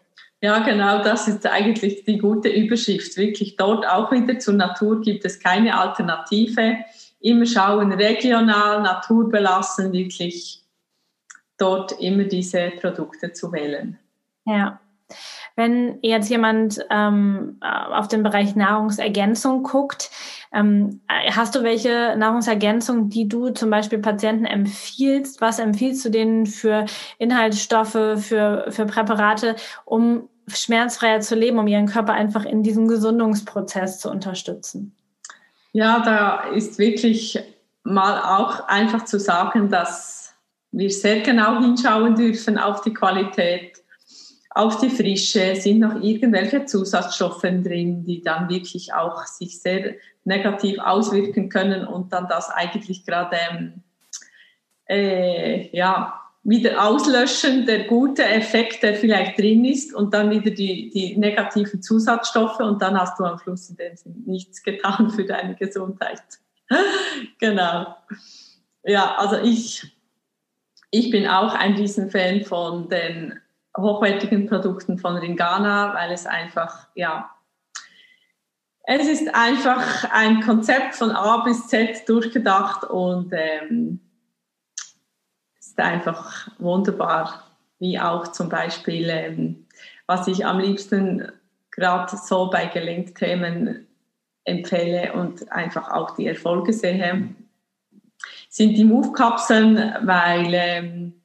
[0.42, 3.16] Ja, genau, das ist eigentlich die gute Überschrift.
[3.16, 6.76] Wirklich dort auch wieder zur Natur gibt es keine Alternative.
[7.20, 10.64] Immer schauen, regional, naturbelassen, wirklich
[11.58, 13.98] dort immer diese Produkte zu wählen.
[14.46, 14.80] Ja.
[15.56, 20.10] Wenn jetzt jemand ähm, auf den Bereich Nahrungsergänzung guckt,
[20.52, 25.40] ähm, hast du welche Nahrungsergänzung, die du zum Beispiel Patienten empfiehlst?
[25.40, 26.86] Was empfiehlst du denen für
[27.18, 34.00] Inhaltsstoffe, für, für Präparate, um schmerzfreier zu leben, um ihren Körper einfach in diesem Gesundungsprozess
[34.00, 34.96] zu unterstützen?
[35.72, 37.38] Ja, da ist wirklich
[37.84, 40.34] mal auch einfach zu sagen, dass
[40.72, 43.79] wir sehr genau hinschauen dürfen auf die Qualität
[44.50, 50.78] auf die Frische, sind noch irgendwelche Zusatzstoffe drin, die dann wirklich auch sich sehr negativ
[50.80, 53.82] auswirken können und dann das eigentlich gerade ähm,
[54.88, 60.90] äh, ja, wieder auslöschen, der gute Effekt, der vielleicht drin ist und dann wieder die,
[60.90, 65.24] die negativen Zusatzstoffe und dann hast du am Schluss in dem Sinne nichts getan für
[65.24, 66.22] deine Gesundheit.
[67.38, 67.94] genau.
[68.82, 69.84] Ja, also ich,
[70.90, 73.38] ich bin auch ein Riesenfan von den
[73.76, 77.30] hochwertigen Produkten von Ringana, weil es einfach, ja,
[78.84, 84.00] es ist einfach ein Konzept von A bis Z durchgedacht und ähm,
[85.58, 87.44] ist einfach wunderbar,
[87.78, 89.66] wie auch zum Beispiel, ähm,
[90.06, 91.30] was ich am liebsten
[91.70, 93.86] gerade so bei Gelenkthemen
[94.44, 97.28] empfehle und einfach auch die Erfolge sehe,
[98.48, 101.19] sind die Move-Kapseln, weil ähm,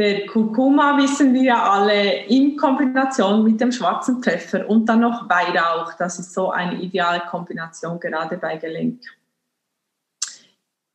[0.00, 5.28] der Kurkuma wissen wir ja alle in Kombination mit dem schwarzen Pfeffer und dann noch
[5.28, 5.92] Weihrauch.
[5.98, 9.02] Das ist so eine ideale Kombination gerade bei Gelenk.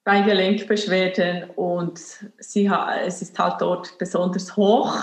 [0.04, 2.00] Bei Gelenkbeschwerden und
[2.40, 2.72] sie,
[3.06, 4.98] es ist halt dort besonders hoch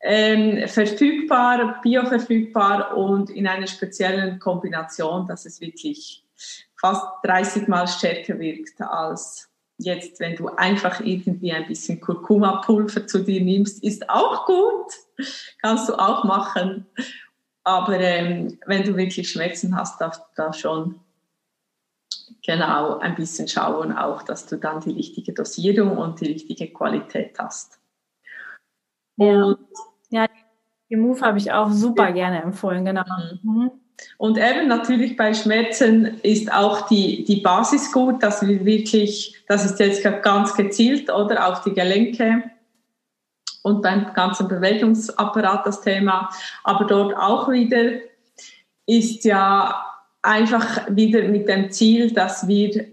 [0.00, 6.24] ähm, verfügbar, bioverfügbar und in einer speziellen Kombination, dass es wirklich
[6.74, 9.47] fast 30 Mal stärker wirkt als
[9.78, 14.92] Jetzt, wenn du einfach irgendwie ein bisschen Kurkuma-Pulver zu dir nimmst, ist auch gut.
[15.62, 16.86] Kannst du auch machen.
[17.62, 21.00] Aber ähm, wenn du wirklich Schmerzen hast, darfst du da schon
[22.44, 27.38] genau ein bisschen schauen, auch, dass du dann die richtige Dosierung und die richtige Qualität
[27.38, 27.78] hast.
[29.16, 29.54] Ja,
[30.10, 30.26] ja
[30.90, 33.04] die Move habe ich auch super gerne empfohlen, genau.
[33.42, 33.70] Mhm.
[34.16, 39.64] Und eben natürlich bei Schmerzen ist auch die, die Basis gut, dass wir wirklich, das
[39.64, 42.42] ist jetzt ganz gezielt, oder auf die Gelenke
[43.62, 46.30] und beim ganzen Bewegungsapparat das Thema.
[46.64, 47.92] Aber dort auch wieder
[48.86, 49.84] ist ja
[50.22, 52.86] einfach wieder mit dem Ziel, dass wir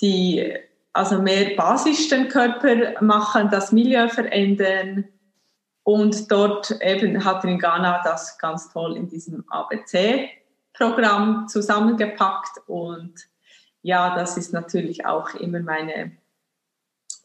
[0.00, 0.54] die,
[0.92, 5.04] also mehr basisch den Körper machen, das Milieu verändern.
[5.82, 10.30] Und dort eben hat in Ghana das ganz toll in diesem ABC
[10.74, 13.14] Programm zusammengepackt und
[13.82, 16.12] ja, das ist natürlich auch immer meine,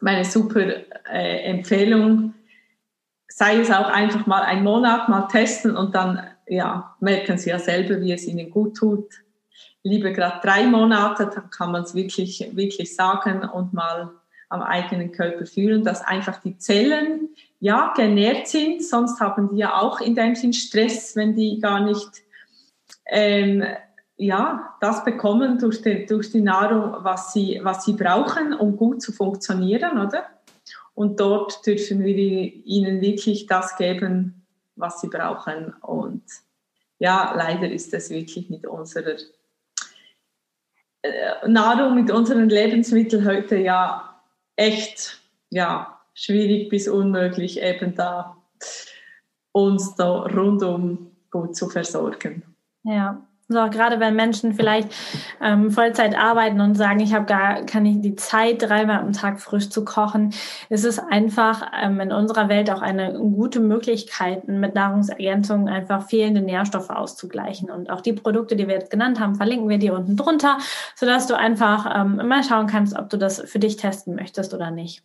[0.02, 0.62] meine super
[1.10, 2.34] äh, Empfehlung.
[3.28, 7.60] Sei es auch einfach mal einen Monat mal testen und dann ja, merken Sie ja
[7.60, 9.08] selber, wie es Ihnen gut tut.
[9.84, 14.12] Lieber gerade drei Monate, dann kann man es wirklich, wirklich sagen und mal
[14.50, 19.80] am eigenen Körper fühlen, dass einfach die Zellen ja genährt sind, sonst haben die ja
[19.80, 22.24] auch in dem Sinn Stress, wenn die gar nicht
[23.10, 23.64] ähm,
[24.18, 29.02] ja, das bekommen durch die, durch die Nahrung, was sie, was sie brauchen, um gut
[29.02, 30.26] zu funktionieren, oder?
[30.94, 34.46] Und dort dürfen wir ihnen wirklich das geben,
[34.76, 35.74] was sie brauchen.
[35.82, 36.24] Und
[37.00, 39.16] ja, leider ist es wirklich mit unserer
[41.02, 44.22] äh, Nahrung, mit unseren Lebensmitteln heute ja
[44.58, 48.36] echt ja, schwierig bis unmöglich, eben da
[49.54, 52.49] uns da rund um gut zu versorgen.
[52.84, 54.90] Ja, so, gerade wenn Menschen vielleicht
[55.42, 59.72] ähm, Vollzeit arbeiten und sagen, ich habe gar keine die Zeit, dreimal am Tag frisch
[59.72, 60.36] zu kochen,
[60.70, 66.42] ist es einfach ähm, in unserer Welt auch eine gute Möglichkeit, mit Nahrungsergänzungen einfach fehlende
[66.42, 67.72] Nährstoffe auszugleichen.
[67.72, 70.60] Und auch die Produkte, die wir jetzt genannt haben, verlinken wir dir unten drunter,
[70.94, 74.70] sodass du einfach ähm, immer schauen kannst, ob du das für dich testen möchtest oder
[74.70, 75.02] nicht.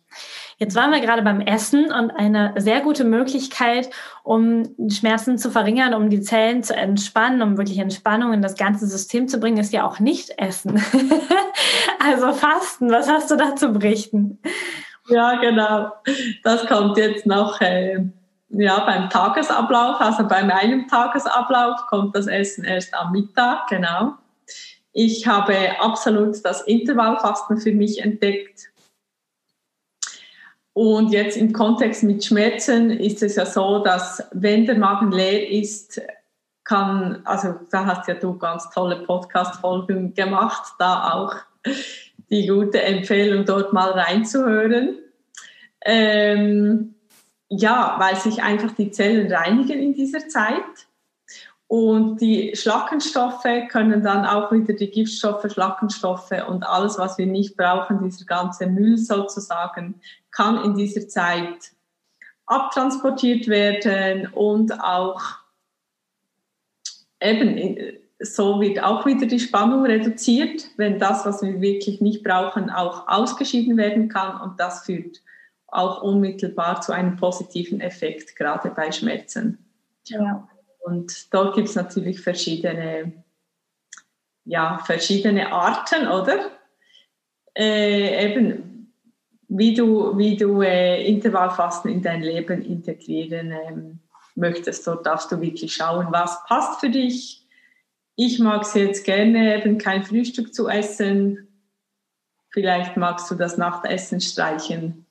[0.57, 3.89] Jetzt waren wir gerade beim Essen und eine sehr gute Möglichkeit,
[4.23, 8.87] um Schmerzen zu verringern, um die Zellen zu entspannen, um wirklich Entspannung in das ganze
[8.87, 10.81] System zu bringen, ist ja auch nicht Essen.
[11.99, 14.39] also Fasten, was hast du da zu berichten?
[15.09, 15.91] Ja, genau.
[16.43, 17.99] Das kommt jetzt noch äh,
[18.49, 19.99] ja, beim Tagesablauf.
[19.99, 24.13] Also bei meinem Tagesablauf kommt das Essen erst am Mittag, genau.
[24.93, 28.69] Ich habe absolut das Intervallfasten für mich entdeckt.
[30.75, 35.49] Und jetzt im Kontext mit Schmerzen ist es ja so, dass wenn der Magen leer
[35.49, 36.01] ist,
[36.65, 41.33] kann, also da hast ja du ganz tolle Podcast-Folgen gemacht, da auch
[42.29, 44.97] die gute Empfehlung, dort mal reinzuhören.
[45.85, 46.95] Ähm,
[47.47, 50.89] ja, weil sich einfach die Zellen reinigen in dieser Zeit.
[51.67, 57.57] Und die Schlackenstoffe können dann auch wieder die Giftstoffe, Schlackenstoffe und alles, was wir nicht
[57.57, 59.99] brauchen, dieser ganze Müll sozusagen,
[60.31, 61.71] kann in dieser Zeit
[62.45, 65.21] abtransportiert werden und auch
[67.19, 67.77] eben
[68.19, 73.07] so wird auch wieder die Spannung reduziert, wenn das, was wir wirklich nicht brauchen, auch
[73.07, 75.21] ausgeschieden werden kann und das führt
[75.67, 79.57] auch unmittelbar zu einem positiven Effekt, gerade bei Schmerzen.
[80.05, 80.47] Ja.
[80.85, 83.11] Und dort gibt es natürlich verschiedene,
[84.43, 86.51] ja, verschiedene Arten, oder?
[87.57, 88.93] Äh, eben
[89.47, 93.99] wie du, wie du äh, Intervallfasten in dein Leben integrieren ähm,
[94.35, 94.85] möchtest.
[94.85, 97.47] Dort darfst du wirklich schauen, was passt für dich.
[98.15, 101.47] Ich mag es jetzt gerne, eben kein Frühstück zu essen.
[102.51, 105.07] Vielleicht magst du das Nachtessen streichen.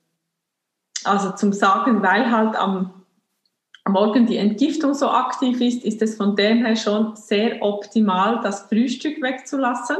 [1.02, 3.04] Also zum Sagen, weil halt am
[3.87, 8.62] Morgen die Entgiftung so aktiv ist, ist es von dem her schon sehr optimal, das
[8.62, 9.99] Frühstück wegzulassen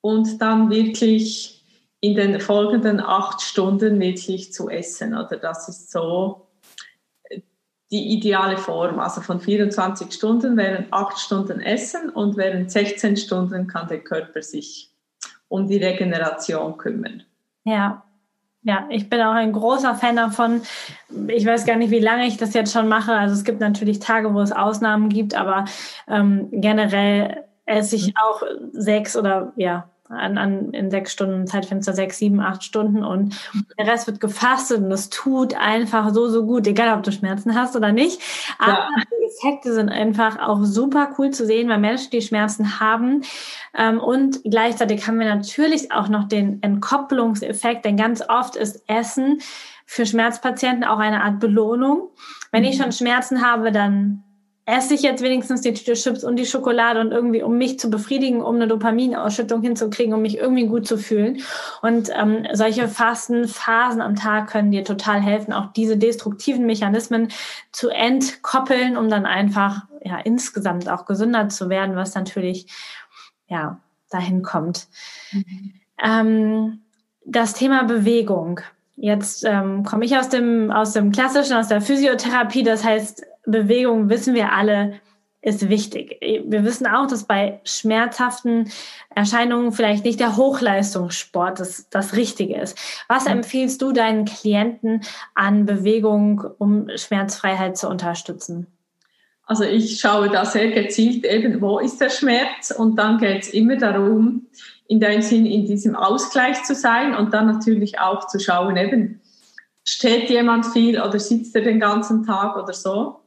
[0.00, 1.64] und dann wirklich
[2.00, 5.14] in den folgenden acht Stunden wirklich zu essen.
[5.14, 6.46] Oder das ist so
[7.90, 8.98] die ideale Form.
[8.98, 14.42] Also von 24 Stunden während acht Stunden essen und während 16 Stunden kann der Körper
[14.42, 14.90] sich
[15.48, 17.22] um die Regeneration kümmern.
[17.64, 18.04] Ja.
[18.66, 20.62] Ja, ich bin auch ein großer Fan davon.
[21.28, 23.12] Ich weiß gar nicht, wie lange ich das jetzt schon mache.
[23.12, 25.66] Also es gibt natürlich Tage, wo es Ausnahmen gibt, aber
[26.08, 28.14] ähm, generell esse ich mhm.
[28.16, 33.36] auch sechs oder ja an, an, in sechs Stunden Zeitfenster, sechs, sieben, acht Stunden und
[33.78, 37.54] der Rest wird gefastet und es tut einfach so, so gut, egal ob du Schmerzen
[37.54, 38.20] hast oder nicht.
[38.58, 38.88] Aber ja.
[39.10, 43.22] die Effekte sind einfach auch super cool zu sehen, weil Menschen, die Schmerzen haben.
[43.76, 49.40] Ähm, und gleichzeitig haben wir natürlich auch noch den Entkopplungseffekt, denn ganz oft ist Essen
[49.86, 52.08] für Schmerzpatienten auch eine Art Belohnung.
[52.50, 52.68] Wenn mhm.
[52.68, 54.23] ich schon Schmerzen habe, dann
[54.66, 57.90] esse ich jetzt wenigstens die Tüte Chips und die Schokolade und irgendwie, um mich zu
[57.90, 61.42] befriedigen, um eine Dopaminausschüttung hinzukriegen, um mich irgendwie gut zu fühlen.
[61.82, 67.28] Und ähm, solche Fastenphasen am Tag können dir total helfen, auch diese destruktiven Mechanismen
[67.72, 72.66] zu entkoppeln, um dann einfach ja insgesamt auch gesünder zu werden, was natürlich
[73.48, 74.86] ja dahin kommt.
[75.32, 75.74] Mhm.
[76.02, 76.80] Ähm,
[77.26, 78.60] das Thema Bewegung.
[78.96, 82.62] Jetzt ähm, komme ich aus dem aus dem klassischen, aus der Physiotherapie.
[82.62, 85.00] Das heißt Bewegung wissen wir alle,
[85.44, 86.18] ist wichtig.
[86.22, 88.70] Wir wissen auch, dass bei schmerzhaften
[89.14, 92.78] Erscheinungen vielleicht nicht der Hochleistungssport das, das Richtige ist.
[93.08, 95.02] Was empfiehlst du deinen Klienten
[95.34, 98.66] an Bewegung, um Schmerzfreiheit zu unterstützen?
[99.46, 103.48] Also ich schaue da sehr gezielt eben, wo ist der Schmerz und dann geht es
[103.50, 104.46] immer darum,
[104.88, 109.20] in deinem Sinn in diesem Ausgleich zu sein und dann natürlich auch zu schauen, eben
[109.86, 113.20] steht jemand viel oder sitzt er den ganzen Tag oder so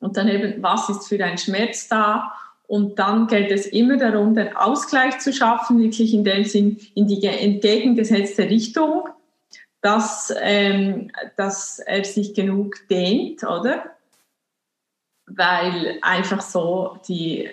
[0.00, 2.32] und dann eben, was ist für ein Schmerz da?
[2.66, 7.06] Und dann geht es immer darum, den Ausgleich zu schaffen, wirklich in dem Sinn, in
[7.06, 9.08] die entgegengesetzte Richtung,
[9.82, 13.96] dass, ähm, dass er sich genug dehnt, oder?
[15.26, 17.50] Weil einfach so die,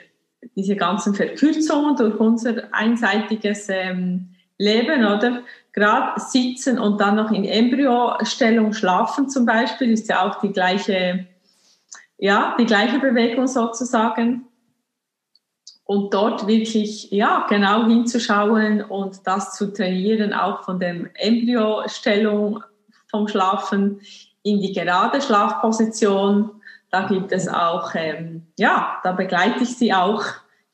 [0.56, 5.44] diese ganzen Verkürzungen durch unser einseitiges ähm, Leben, oder?
[5.74, 11.28] Gerade sitzen und dann noch in Embryostellung schlafen zum Beispiel, ist ja auch die gleiche
[12.18, 14.48] ja, die gleiche Bewegung sozusagen.
[15.84, 22.62] Und dort wirklich, ja, genau hinzuschauen und das zu trainieren, auch von der Embryostellung
[23.10, 24.02] vom Schlafen
[24.44, 26.52] in die gerade Schlafposition,
[26.90, 30.24] Da gibt es auch, ähm, ja, da begleite ich sie auch.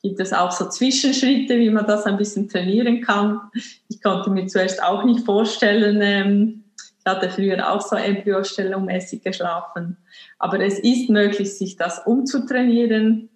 [0.00, 3.40] Gibt es auch so Zwischenschritte, wie man das ein bisschen trainieren kann.
[3.88, 6.63] Ich konnte mir zuerst auch nicht vorstellen, ähm,
[7.04, 9.98] ich hatte früher auch so embryostellungmäßig geschlafen.
[10.38, 13.28] Aber es ist möglich, sich das umzutrainieren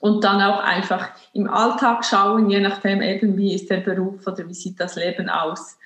[0.00, 4.48] und dann auch einfach im Alltag schauen, je nachdem eben, wie ist der Beruf oder
[4.48, 5.78] wie sieht das Leben aus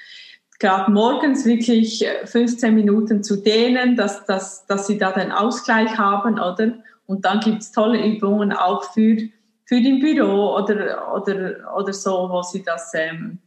[0.59, 6.35] gerade morgens wirklich 15 Minuten zu dehnen, dass, dass, dass sie da den Ausgleich haben,
[6.35, 6.73] oder?
[7.07, 9.17] Und dann gibt's tolle Übungen auch für,
[9.65, 13.39] für den Büro oder, oder, oder so, wo sie das ähm,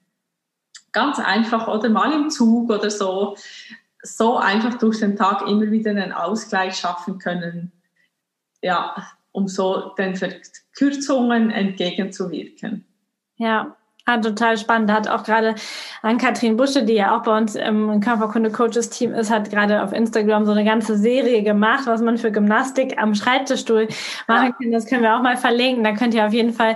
[0.92, 1.90] ganz einfach oder?
[1.90, 3.36] Mal im Zug oder so,
[4.04, 7.72] so einfach durch den Tag immer wieder einen Ausgleich schaffen können,
[8.62, 8.96] ja,
[9.32, 12.86] um so den Verkürzungen entgegenzuwirken.
[13.38, 13.76] Ja,
[14.12, 14.90] Ah, total spannend.
[14.90, 15.56] Da hat auch gerade
[16.02, 20.52] Ann-Kathrin Busche, die ja auch bei uns im Körperkunde-Coaches-Team ist, hat gerade auf Instagram so
[20.52, 23.88] eine ganze Serie gemacht, was man für Gymnastik am Schreibtischstuhl
[24.28, 24.72] machen kann.
[24.74, 25.86] Das können wir auch mal verlinken.
[25.86, 26.76] Da könnt ihr auf jeden Fall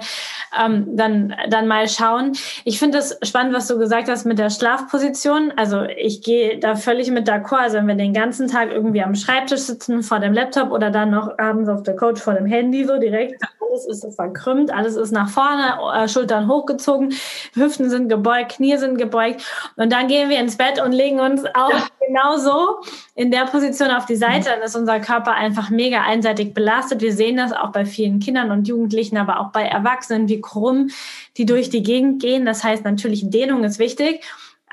[0.57, 2.31] ähm, dann, dann mal schauen.
[2.63, 5.51] Ich finde es spannend, was du gesagt hast mit der Schlafposition.
[5.57, 7.63] Also ich gehe da völlig mit d'accord.
[7.63, 11.11] Also wenn wir den ganzen Tag irgendwie am Schreibtisch sitzen, vor dem Laptop oder dann
[11.11, 15.11] noch abends auf der Coach vor dem Handy so direkt, alles ist verkrümmt, alles ist
[15.11, 17.13] nach vorne, äh, Schultern hochgezogen
[17.53, 19.43] Hüften sind gebeugt, Knie sind gebeugt.
[19.75, 21.87] Und dann gehen wir ins Bett und legen uns auch ja.
[22.05, 22.81] genau
[23.15, 24.49] in der Position auf die Seite.
[24.49, 27.01] Dann ist unser Körper einfach mega einseitig belastet.
[27.01, 30.89] Wir sehen das auch bei vielen Kindern und Jugendlichen, aber auch bei Erwachsenen, wie krumm
[31.37, 32.45] die durch die Gegend gehen.
[32.45, 34.23] Das heißt natürlich, Dehnung ist wichtig.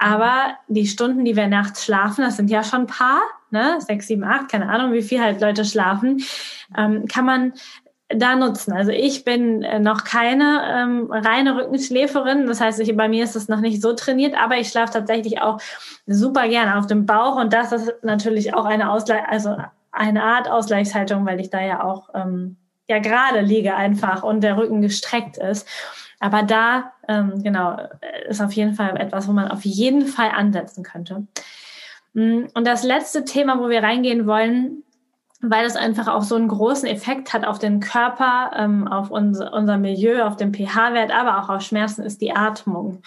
[0.02, 3.20] Aber die Stunden, die wir nachts schlafen, das sind ja schon ein paar,
[3.50, 3.78] ne?
[3.78, 6.24] sechs, sieben, acht, keine Ahnung, wie viel halt Leute schlafen,
[6.76, 7.52] ähm, kann man
[8.14, 8.72] da nutzen.
[8.72, 12.46] Also ich bin äh, noch keine ähm, reine Rückenschläferin.
[12.46, 15.40] Das heißt, ich, bei mir ist es noch nicht so trainiert, aber ich schlafe tatsächlich
[15.40, 15.58] auch
[16.06, 19.56] super gerne auf dem Bauch und das ist natürlich auch eine Ausgleich, also
[19.90, 22.56] eine Art Ausgleichshaltung, weil ich da ja auch ähm,
[22.88, 25.68] ja gerade liege einfach und der Rücken gestreckt ist.
[26.20, 27.76] Aber da ähm, genau
[28.28, 31.26] ist auf jeden Fall etwas, wo man auf jeden Fall ansetzen könnte.
[32.14, 34.84] Mm, und das letzte Thema, wo wir reingehen wollen,
[35.42, 39.52] weil es einfach auch so einen großen Effekt hat auf den Körper, ähm, auf unser,
[39.52, 43.02] unser Milieu, auf den pH-Wert, aber auch auf Schmerzen, ist die Atmung.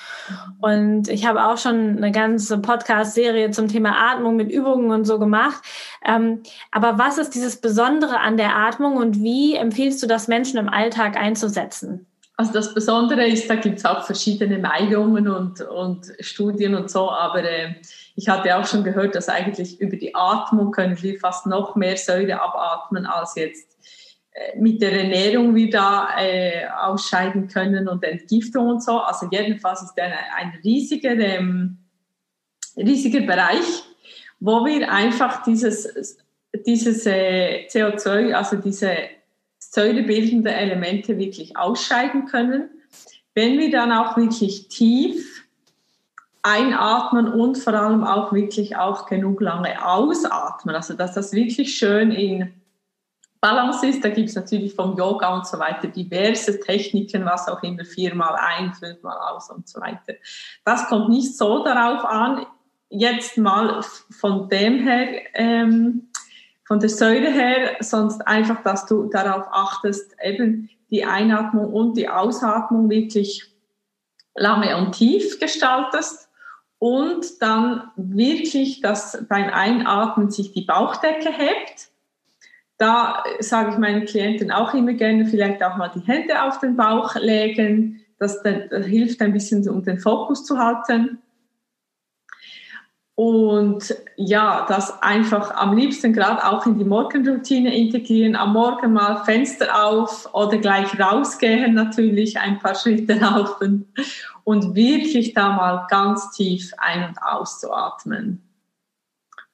[0.59, 5.17] Und ich habe auch schon eine ganze Podcast-Serie zum Thema Atmung mit Übungen und so
[5.17, 5.63] gemacht.
[6.05, 10.59] Ähm, aber was ist dieses Besondere an der Atmung und wie empfiehlst du das Menschen
[10.59, 12.05] im Alltag einzusetzen?
[12.37, 17.09] Also das Besondere ist, da gibt es auch verschiedene Meinungen und, und Studien und so,
[17.09, 17.75] aber äh,
[18.15, 21.95] ich hatte auch schon gehört, dass eigentlich über die Atmung können wir fast noch mehr
[21.95, 23.77] Säure abatmen als jetzt
[24.31, 28.99] äh, mit der Ernährung wir da äh, ausscheiden können und Entgiftung und so.
[28.99, 31.77] Also jedenfalls ist ein, ein riesiger, ähm,
[32.75, 33.83] riesiger Bereich,
[34.41, 36.17] wo wir einfach dieses,
[36.65, 38.93] dieses äh, CO2, also diese
[39.75, 42.69] säurebildende Elemente wirklich ausscheiden können.
[43.33, 45.45] Wenn wir dann auch wirklich tief
[46.41, 52.11] einatmen und vor allem auch wirklich auch genug lange ausatmen, also dass das wirklich schön
[52.11, 52.53] in
[53.41, 54.03] Balance ist.
[54.03, 58.35] Da gibt es natürlich vom Yoga und so weiter diverse Techniken, was auch immer, viermal
[58.35, 60.13] ein, fünfmal aus und so weiter.
[60.63, 62.47] Das kommt nicht so darauf an,
[62.89, 63.83] jetzt mal
[64.19, 66.07] von dem her, ähm,
[66.65, 72.09] von der Säure her, sonst einfach, dass du darauf achtest, eben die Einatmung und die
[72.09, 73.51] Ausatmung wirklich
[74.35, 76.29] lange und tief gestaltest
[76.79, 81.89] und dann wirklich, dass beim Einatmen sich die Bauchdecke hebt.
[82.77, 86.75] Da sage ich meinen Klienten auch immer gerne, vielleicht auch mal die Hände auf den
[86.75, 88.01] Bauch legen.
[88.19, 91.21] Das, das hilft ein bisschen, um den Fokus zu halten.
[93.15, 98.35] Und ja, das einfach am liebsten gerade auch in die Morgenroutine integrieren.
[98.35, 103.87] Am Morgen mal Fenster auf oder gleich rausgehen natürlich, ein paar Schritte laufen
[104.43, 108.41] und wirklich da mal ganz tief ein- und auszuatmen.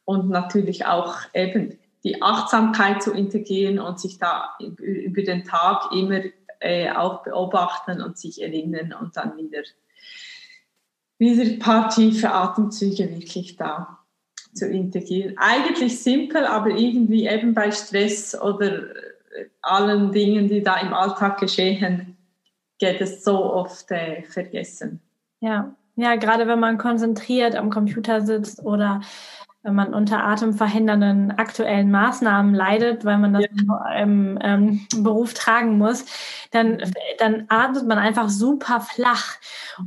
[0.06, 6.22] Und natürlich auch eben die Achtsamkeit zu integrieren und sich da über den Tag immer
[6.60, 9.62] äh, auch beobachten und sich erinnern und dann wieder
[11.22, 14.00] wieder paar tiefe Atemzüge wirklich da
[14.54, 15.38] zu integrieren.
[15.38, 21.40] Eigentlich simpel, aber irgendwie eben bei Stress oder äh, allen Dingen, die da im Alltag
[21.40, 22.18] geschehen,
[22.80, 25.00] geht es so oft äh, vergessen.
[25.40, 29.02] Ja, ja, gerade wenn man konzentriert am Computer sitzt oder
[29.64, 34.02] wenn man unter atemverhindernden aktuellen Maßnahmen leidet, weil man das ja.
[34.02, 36.06] im ähm, Beruf tragen muss,
[36.50, 36.82] dann,
[37.20, 39.36] dann atmet man einfach super flach.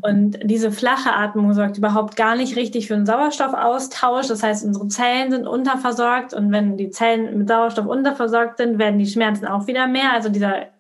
[0.01, 4.29] Und diese flache Atmung sorgt überhaupt gar nicht richtig für einen Sauerstoffaustausch.
[4.29, 9.01] Das heißt, unsere Zellen sind unterversorgt und wenn die Zellen mit Sauerstoff unterversorgt sind, werden
[9.01, 10.13] die Schmerzen auch wieder mehr.
[10.13, 10.74] Also dieser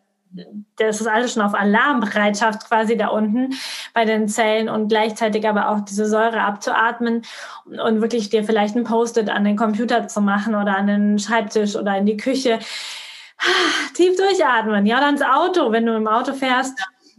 [0.76, 3.54] das ist alles schon auf Alarmbereitschaft quasi da unten
[3.92, 7.22] bei den Zellen und gleichzeitig aber auch diese Säure abzuatmen
[7.66, 11.76] und wirklich dir vielleicht ein Post-it an den Computer zu machen oder an den Schreibtisch
[11.76, 12.58] oder in die Küche.
[13.94, 16.78] Tief durchatmen, ja, oder ins Auto, wenn du im Auto fährst,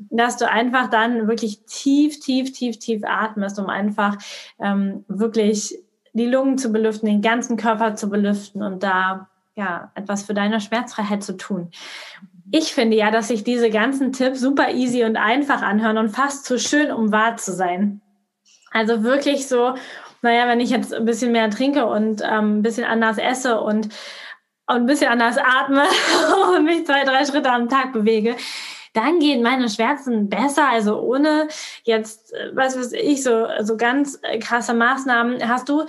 [0.09, 4.17] dass du einfach dann wirklich tief, tief, tief, tief atmest, um einfach
[4.59, 5.77] ähm, wirklich
[6.13, 10.59] die Lungen zu belüften, den ganzen Körper zu belüften und da ja etwas für deine
[10.59, 11.71] Schmerzfreiheit zu tun
[12.51, 16.45] ich finde ja, dass sich diese ganzen Tipps super easy und einfach anhören und fast
[16.45, 18.01] zu schön, um wahr zu sein.
[18.71, 19.75] Also wirklich so,
[20.21, 23.85] naja, wenn ich jetzt ein bisschen mehr trinke und ähm, ein bisschen anders esse und,
[24.67, 25.83] und ein bisschen anders atme
[26.55, 28.35] und mich zwei, drei Schritte am Tag bewege,
[28.93, 30.67] dann gehen meine Schmerzen besser.
[30.69, 31.47] Also ohne
[31.83, 35.47] jetzt, äh, was weiß ich, so, so ganz äh, krasse Maßnahmen.
[35.47, 35.85] Hast du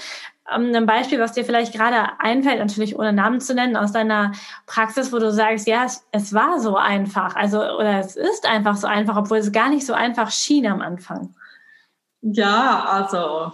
[0.49, 4.33] ein Beispiel, was dir vielleicht gerade einfällt, natürlich ohne Namen zu nennen, aus deiner
[4.67, 8.77] Praxis, wo du sagst, ja, es, es war so einfach, also oder es ist einfach
[8.77, 11.35] so einfach, obwohl es gar nicht so einfach schien am Anfang.
[12.23, 13.53] Ja, also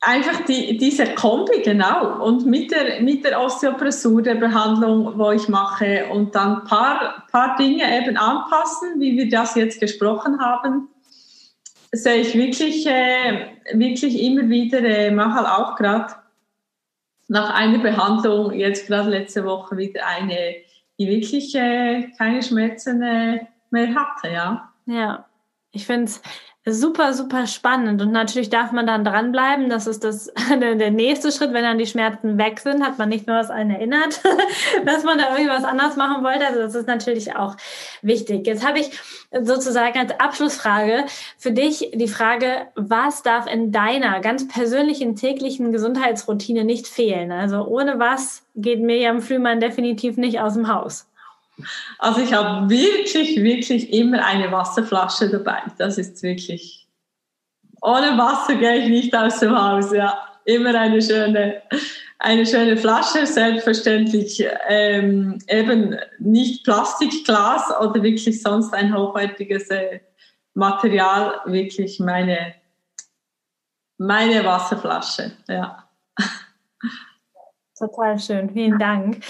[0.00, 2.24] einfach die, diese Kombi, genau.
[2.24, 7.24] Und mit der, mit der Osteopressur, der Behandlung, wo ich mache und dann ein paar,
[7.30, 10.88] paar Dinge eben anpassen, wie wir das jetzt gesprochen haben
[11.92, 16.14] sehe ich wirklich, äh, wirklich immer wieder, äh, mache auch gerade
[17.28, 20.56] nach einer Behandlung, jetzt gerade letzte Woche wieder eine,
[20.98, 24.72] die wirklich äh, keine Schmerzen äh, mehr hatte, ja.
[24.86, 25.26] Ja,
[25.72, 26.22] ich finde es
[26.66, 28.02] super, super spannend.
[28.02, 29.68] Und natürlich darf man dann dranbleiben.
[29.68, 31.52] Das ist das, der nächste Schritt.
[31.52, 34.20] Wenn dann die Schmerzen weg sind, hat man nicht nur was einen erinnert,
[34.84, 36.46] dass man da irgendwas anders machen wollte.
[36.46, 37.56] Also das ist natürlich auch
[38.02, 38.46] wichtig.
[38.46, 38.90] Jetzt habe ich
[39.42, 41.04] sozusagen als Abschlussfrage
[41.36, 47.32] für dich die Frage, was darf in deiner ganz persönlichen täglichen Gesundheitsroutine nicht fehlen?
[47.32, 51.06] Also ohne was geht Miriam Flümann definitiv nicht aus dem Haus?
[51.98, 55.62] Also ich habe wirklich, wirklich immer eine Wasserflasche dabei.
[55.78, 56.88] Das ist wirklich.
[57.80, 59.92] Ohne Wasser gehe ich nicht aus dem Haus.
[59.92, 61.62] Ja, immer eine schöne,
[62.18, 63.26] eine schöne Flasche.
[63.26, 70.00] Selbstverständlich ähm, eben nicht Plastikglas oder wirklich sonst ein hochwertiges äh,
[70.54, 71.40] Material.
[71.46, 72.54] Wirklich meine,
[73.98, 75.32] meine Wasserflasche.
[75.48, 75.88] Ja.
[77.78, 78.50] Total schön.
[78.50, 79.24] Vielen Dank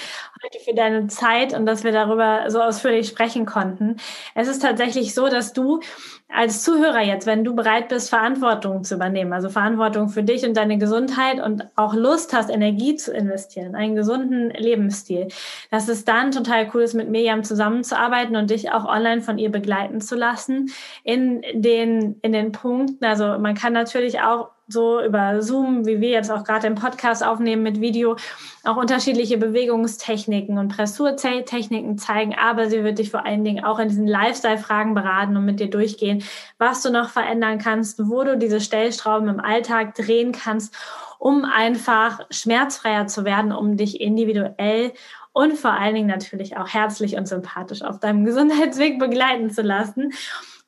[0.44, 3.96] heute für deine Zeit und dass wir darüber so ausführlich sprechen konnten.
[4.34, 5.80] Es ist tatsächlich so, dass du
[6.28, 10.56] als Zuhörer jetzt, wenn du bereit bist, Verantwortung zu übernehmen, also Verantwortung für dich und
[10.56, 15.28] deine Gesundheit und auch Lust hast, Energie zu investieren, einen gesunden Lebensstil,
[15.70, 19.50] dass es dann total cool ist, mit Miriam zusammenzuarbeiten und dich auch online von ihr
[19.50, 20.70] begleiten zu lassen
[21.02, 23.04] in den, in den Punkten.
[23.04, 27.24] Also man kann natürlich auch so über Zoom, wie wir jetzt auch gerade im Podcast
[27.24, 28.16] aufnehmen mit Video,
[28.64, 33.88] auch unterschiedliche Bewegungstechniken und Pressurtechniken zeigen, aber sie wird dich vor allen Dingen auch in
[33.88, 36.22] diesen Lifestyle-Fragen beraten und mit dir durchgehen,
[36.58, 40.74] was du noch verändern kannst, wo du diese Stellschrauben im Alltag drehen kannst,
[41.18, 44.92] um einfach schmerzfreier zu werden, um dich individuell
[45.32, 50.12] und vor allen Dingen natürlich auch herzlich und sympathisch auf deinem Gesundheitsweg begleiten zu lassen.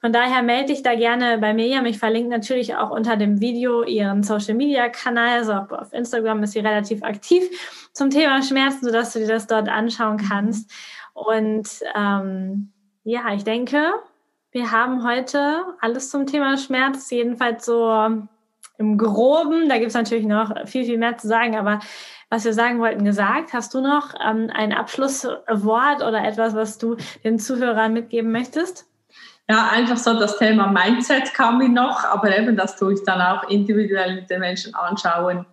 [0.00, 1.84] Von daher melde dich da gerne bei Miriam.
[1.84, 5.40] Ich verlinke natürlich auch unter dem Video ihren Social Media Kanal.
[5.40, 7.44] Also auf Instagram ist sie relativ aktiv
[7.92, 10.72] zum Thema Schmerzen, sodass du dir das dort anschauen kannst.
[11.12, 12.72] Und ähm,
[13.04, 13.92] ja, ich denke,
[14.52, 17.92] wir haben heute alles zum Thema Schmerz, jedenfalls so
[18.78, 19.68] im Groben.
[19.68, 21.80] Da gibt es natürlich noch viel, viel mehr zu sagen, aber
[22.30, 23.52] was wir sagen wollten, gesagt.
[23.52, 28.89] Hast du noch ähm, ein Abschlusswort oder etwas, was du den Zuhörern mitgeben möchtest?
[29.50, 33.20] Ja, einfach so das Thema Mindset kam mir noch, aber eben das tue ich dann
[33.20, 35.44] auch individuell mit den Menschen anschauen.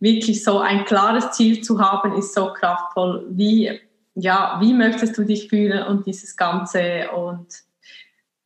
[0.00, 3.24] Wirklich so ein klares Ziel zu haben, ist so kraftvoll.
[3.30, 3.80] Wie,
[4.16, 7.46] ja, wie möchtest du dich fühlen und dieses Ganze und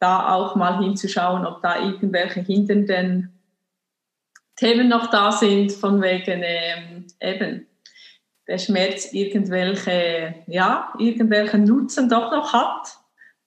[0.00, 3.40] da auch mal hinzuschauen, ob da irgendwelche hindernden
[4.54, 7.66] Themen noch da sind, von wegen ähm, eben
[8.46, 12.98] der Schmerz irgendwelche, ja, irgendwelchen Nutzen doch noch hat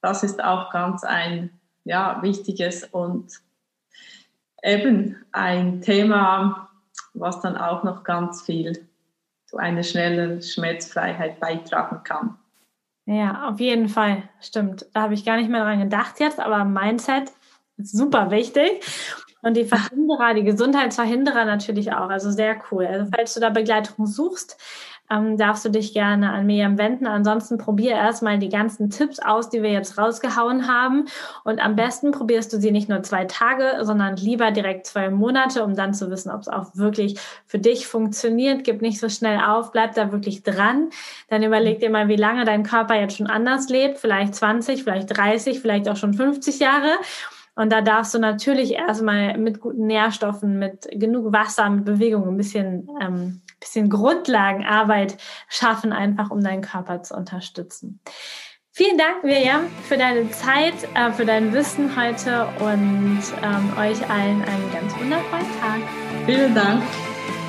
[0.02, 1.50] das ist auch ganz ein
[1.84, 3.32] ja, wichtiges und
[4.64, 6.70] eben ein Thema,
[7.14, 8.88] was dann auch noch ganz viel
[9.46, 12.38] zu einer schnellen Schmerzfreiheit beitragen kann.
[13.06, 14.86] Ja, auf jeden Fall, stimmt.
[14.94, 17.32] Da habe ich gar nicht mehr dran gedacht jetzt, aber Mindset
[17.78, 18.84] ist super wichtig.
[19.42, 22.10] Und die Verhinderer, die Gesundheitsverhinderer natürlich auch.
[22.10, 22.86] Also sehr cool.
[22.86, 24.58] Also falls du da Begleitung suchst,
[25.10, 27.08] ähm, darfst du dich gerne an Miriam wenden.
[27.08, 31.06] Ansonsten probier erstmal die ganzen Tipps aus, die wir jetzt rausgehauen haben.
[31.44, 35.64] Und am besten probierst du sie nicht nur zwei Tage, sondern lieber direkt zwei Monate,
[35.64, 38.64] um dann zu wissen, ob es auch wirklich für dich funktioniert.
[38.64, 40.90] Gib nicht so schnell auf, bleib da wirklich dran.
[41.30, 43.98] Dann überleg dir mal, wie lange dein Körper jetzt schon anders lebt.
[43.98, 46.92] Vielleicht 20, vielleicht 30, vielleicht auch schon 50 Jahre.
[47.58, 52.38] Und da darfst du natürlich erstmal mit guten Nährstoffen, mit genug Wasser, mit Bewegung ein
[52.38, 55.18] bisschen, ähm, bisschen Grundlagenarbeit
[55.50, 58.00] schaffen, einfach um deinen Körper zu unterstützen.
[58.72, 64.44] Vielen Dank, Miriam, für deine Zeit, äh, für dein Wissen heute und ähm, euch allen
[64.44, 65.82] einen ganz wundervollen Tag.
[66.28, 66.84] Vielen Dank,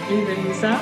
[0.09, 0.79] liebe Lisa.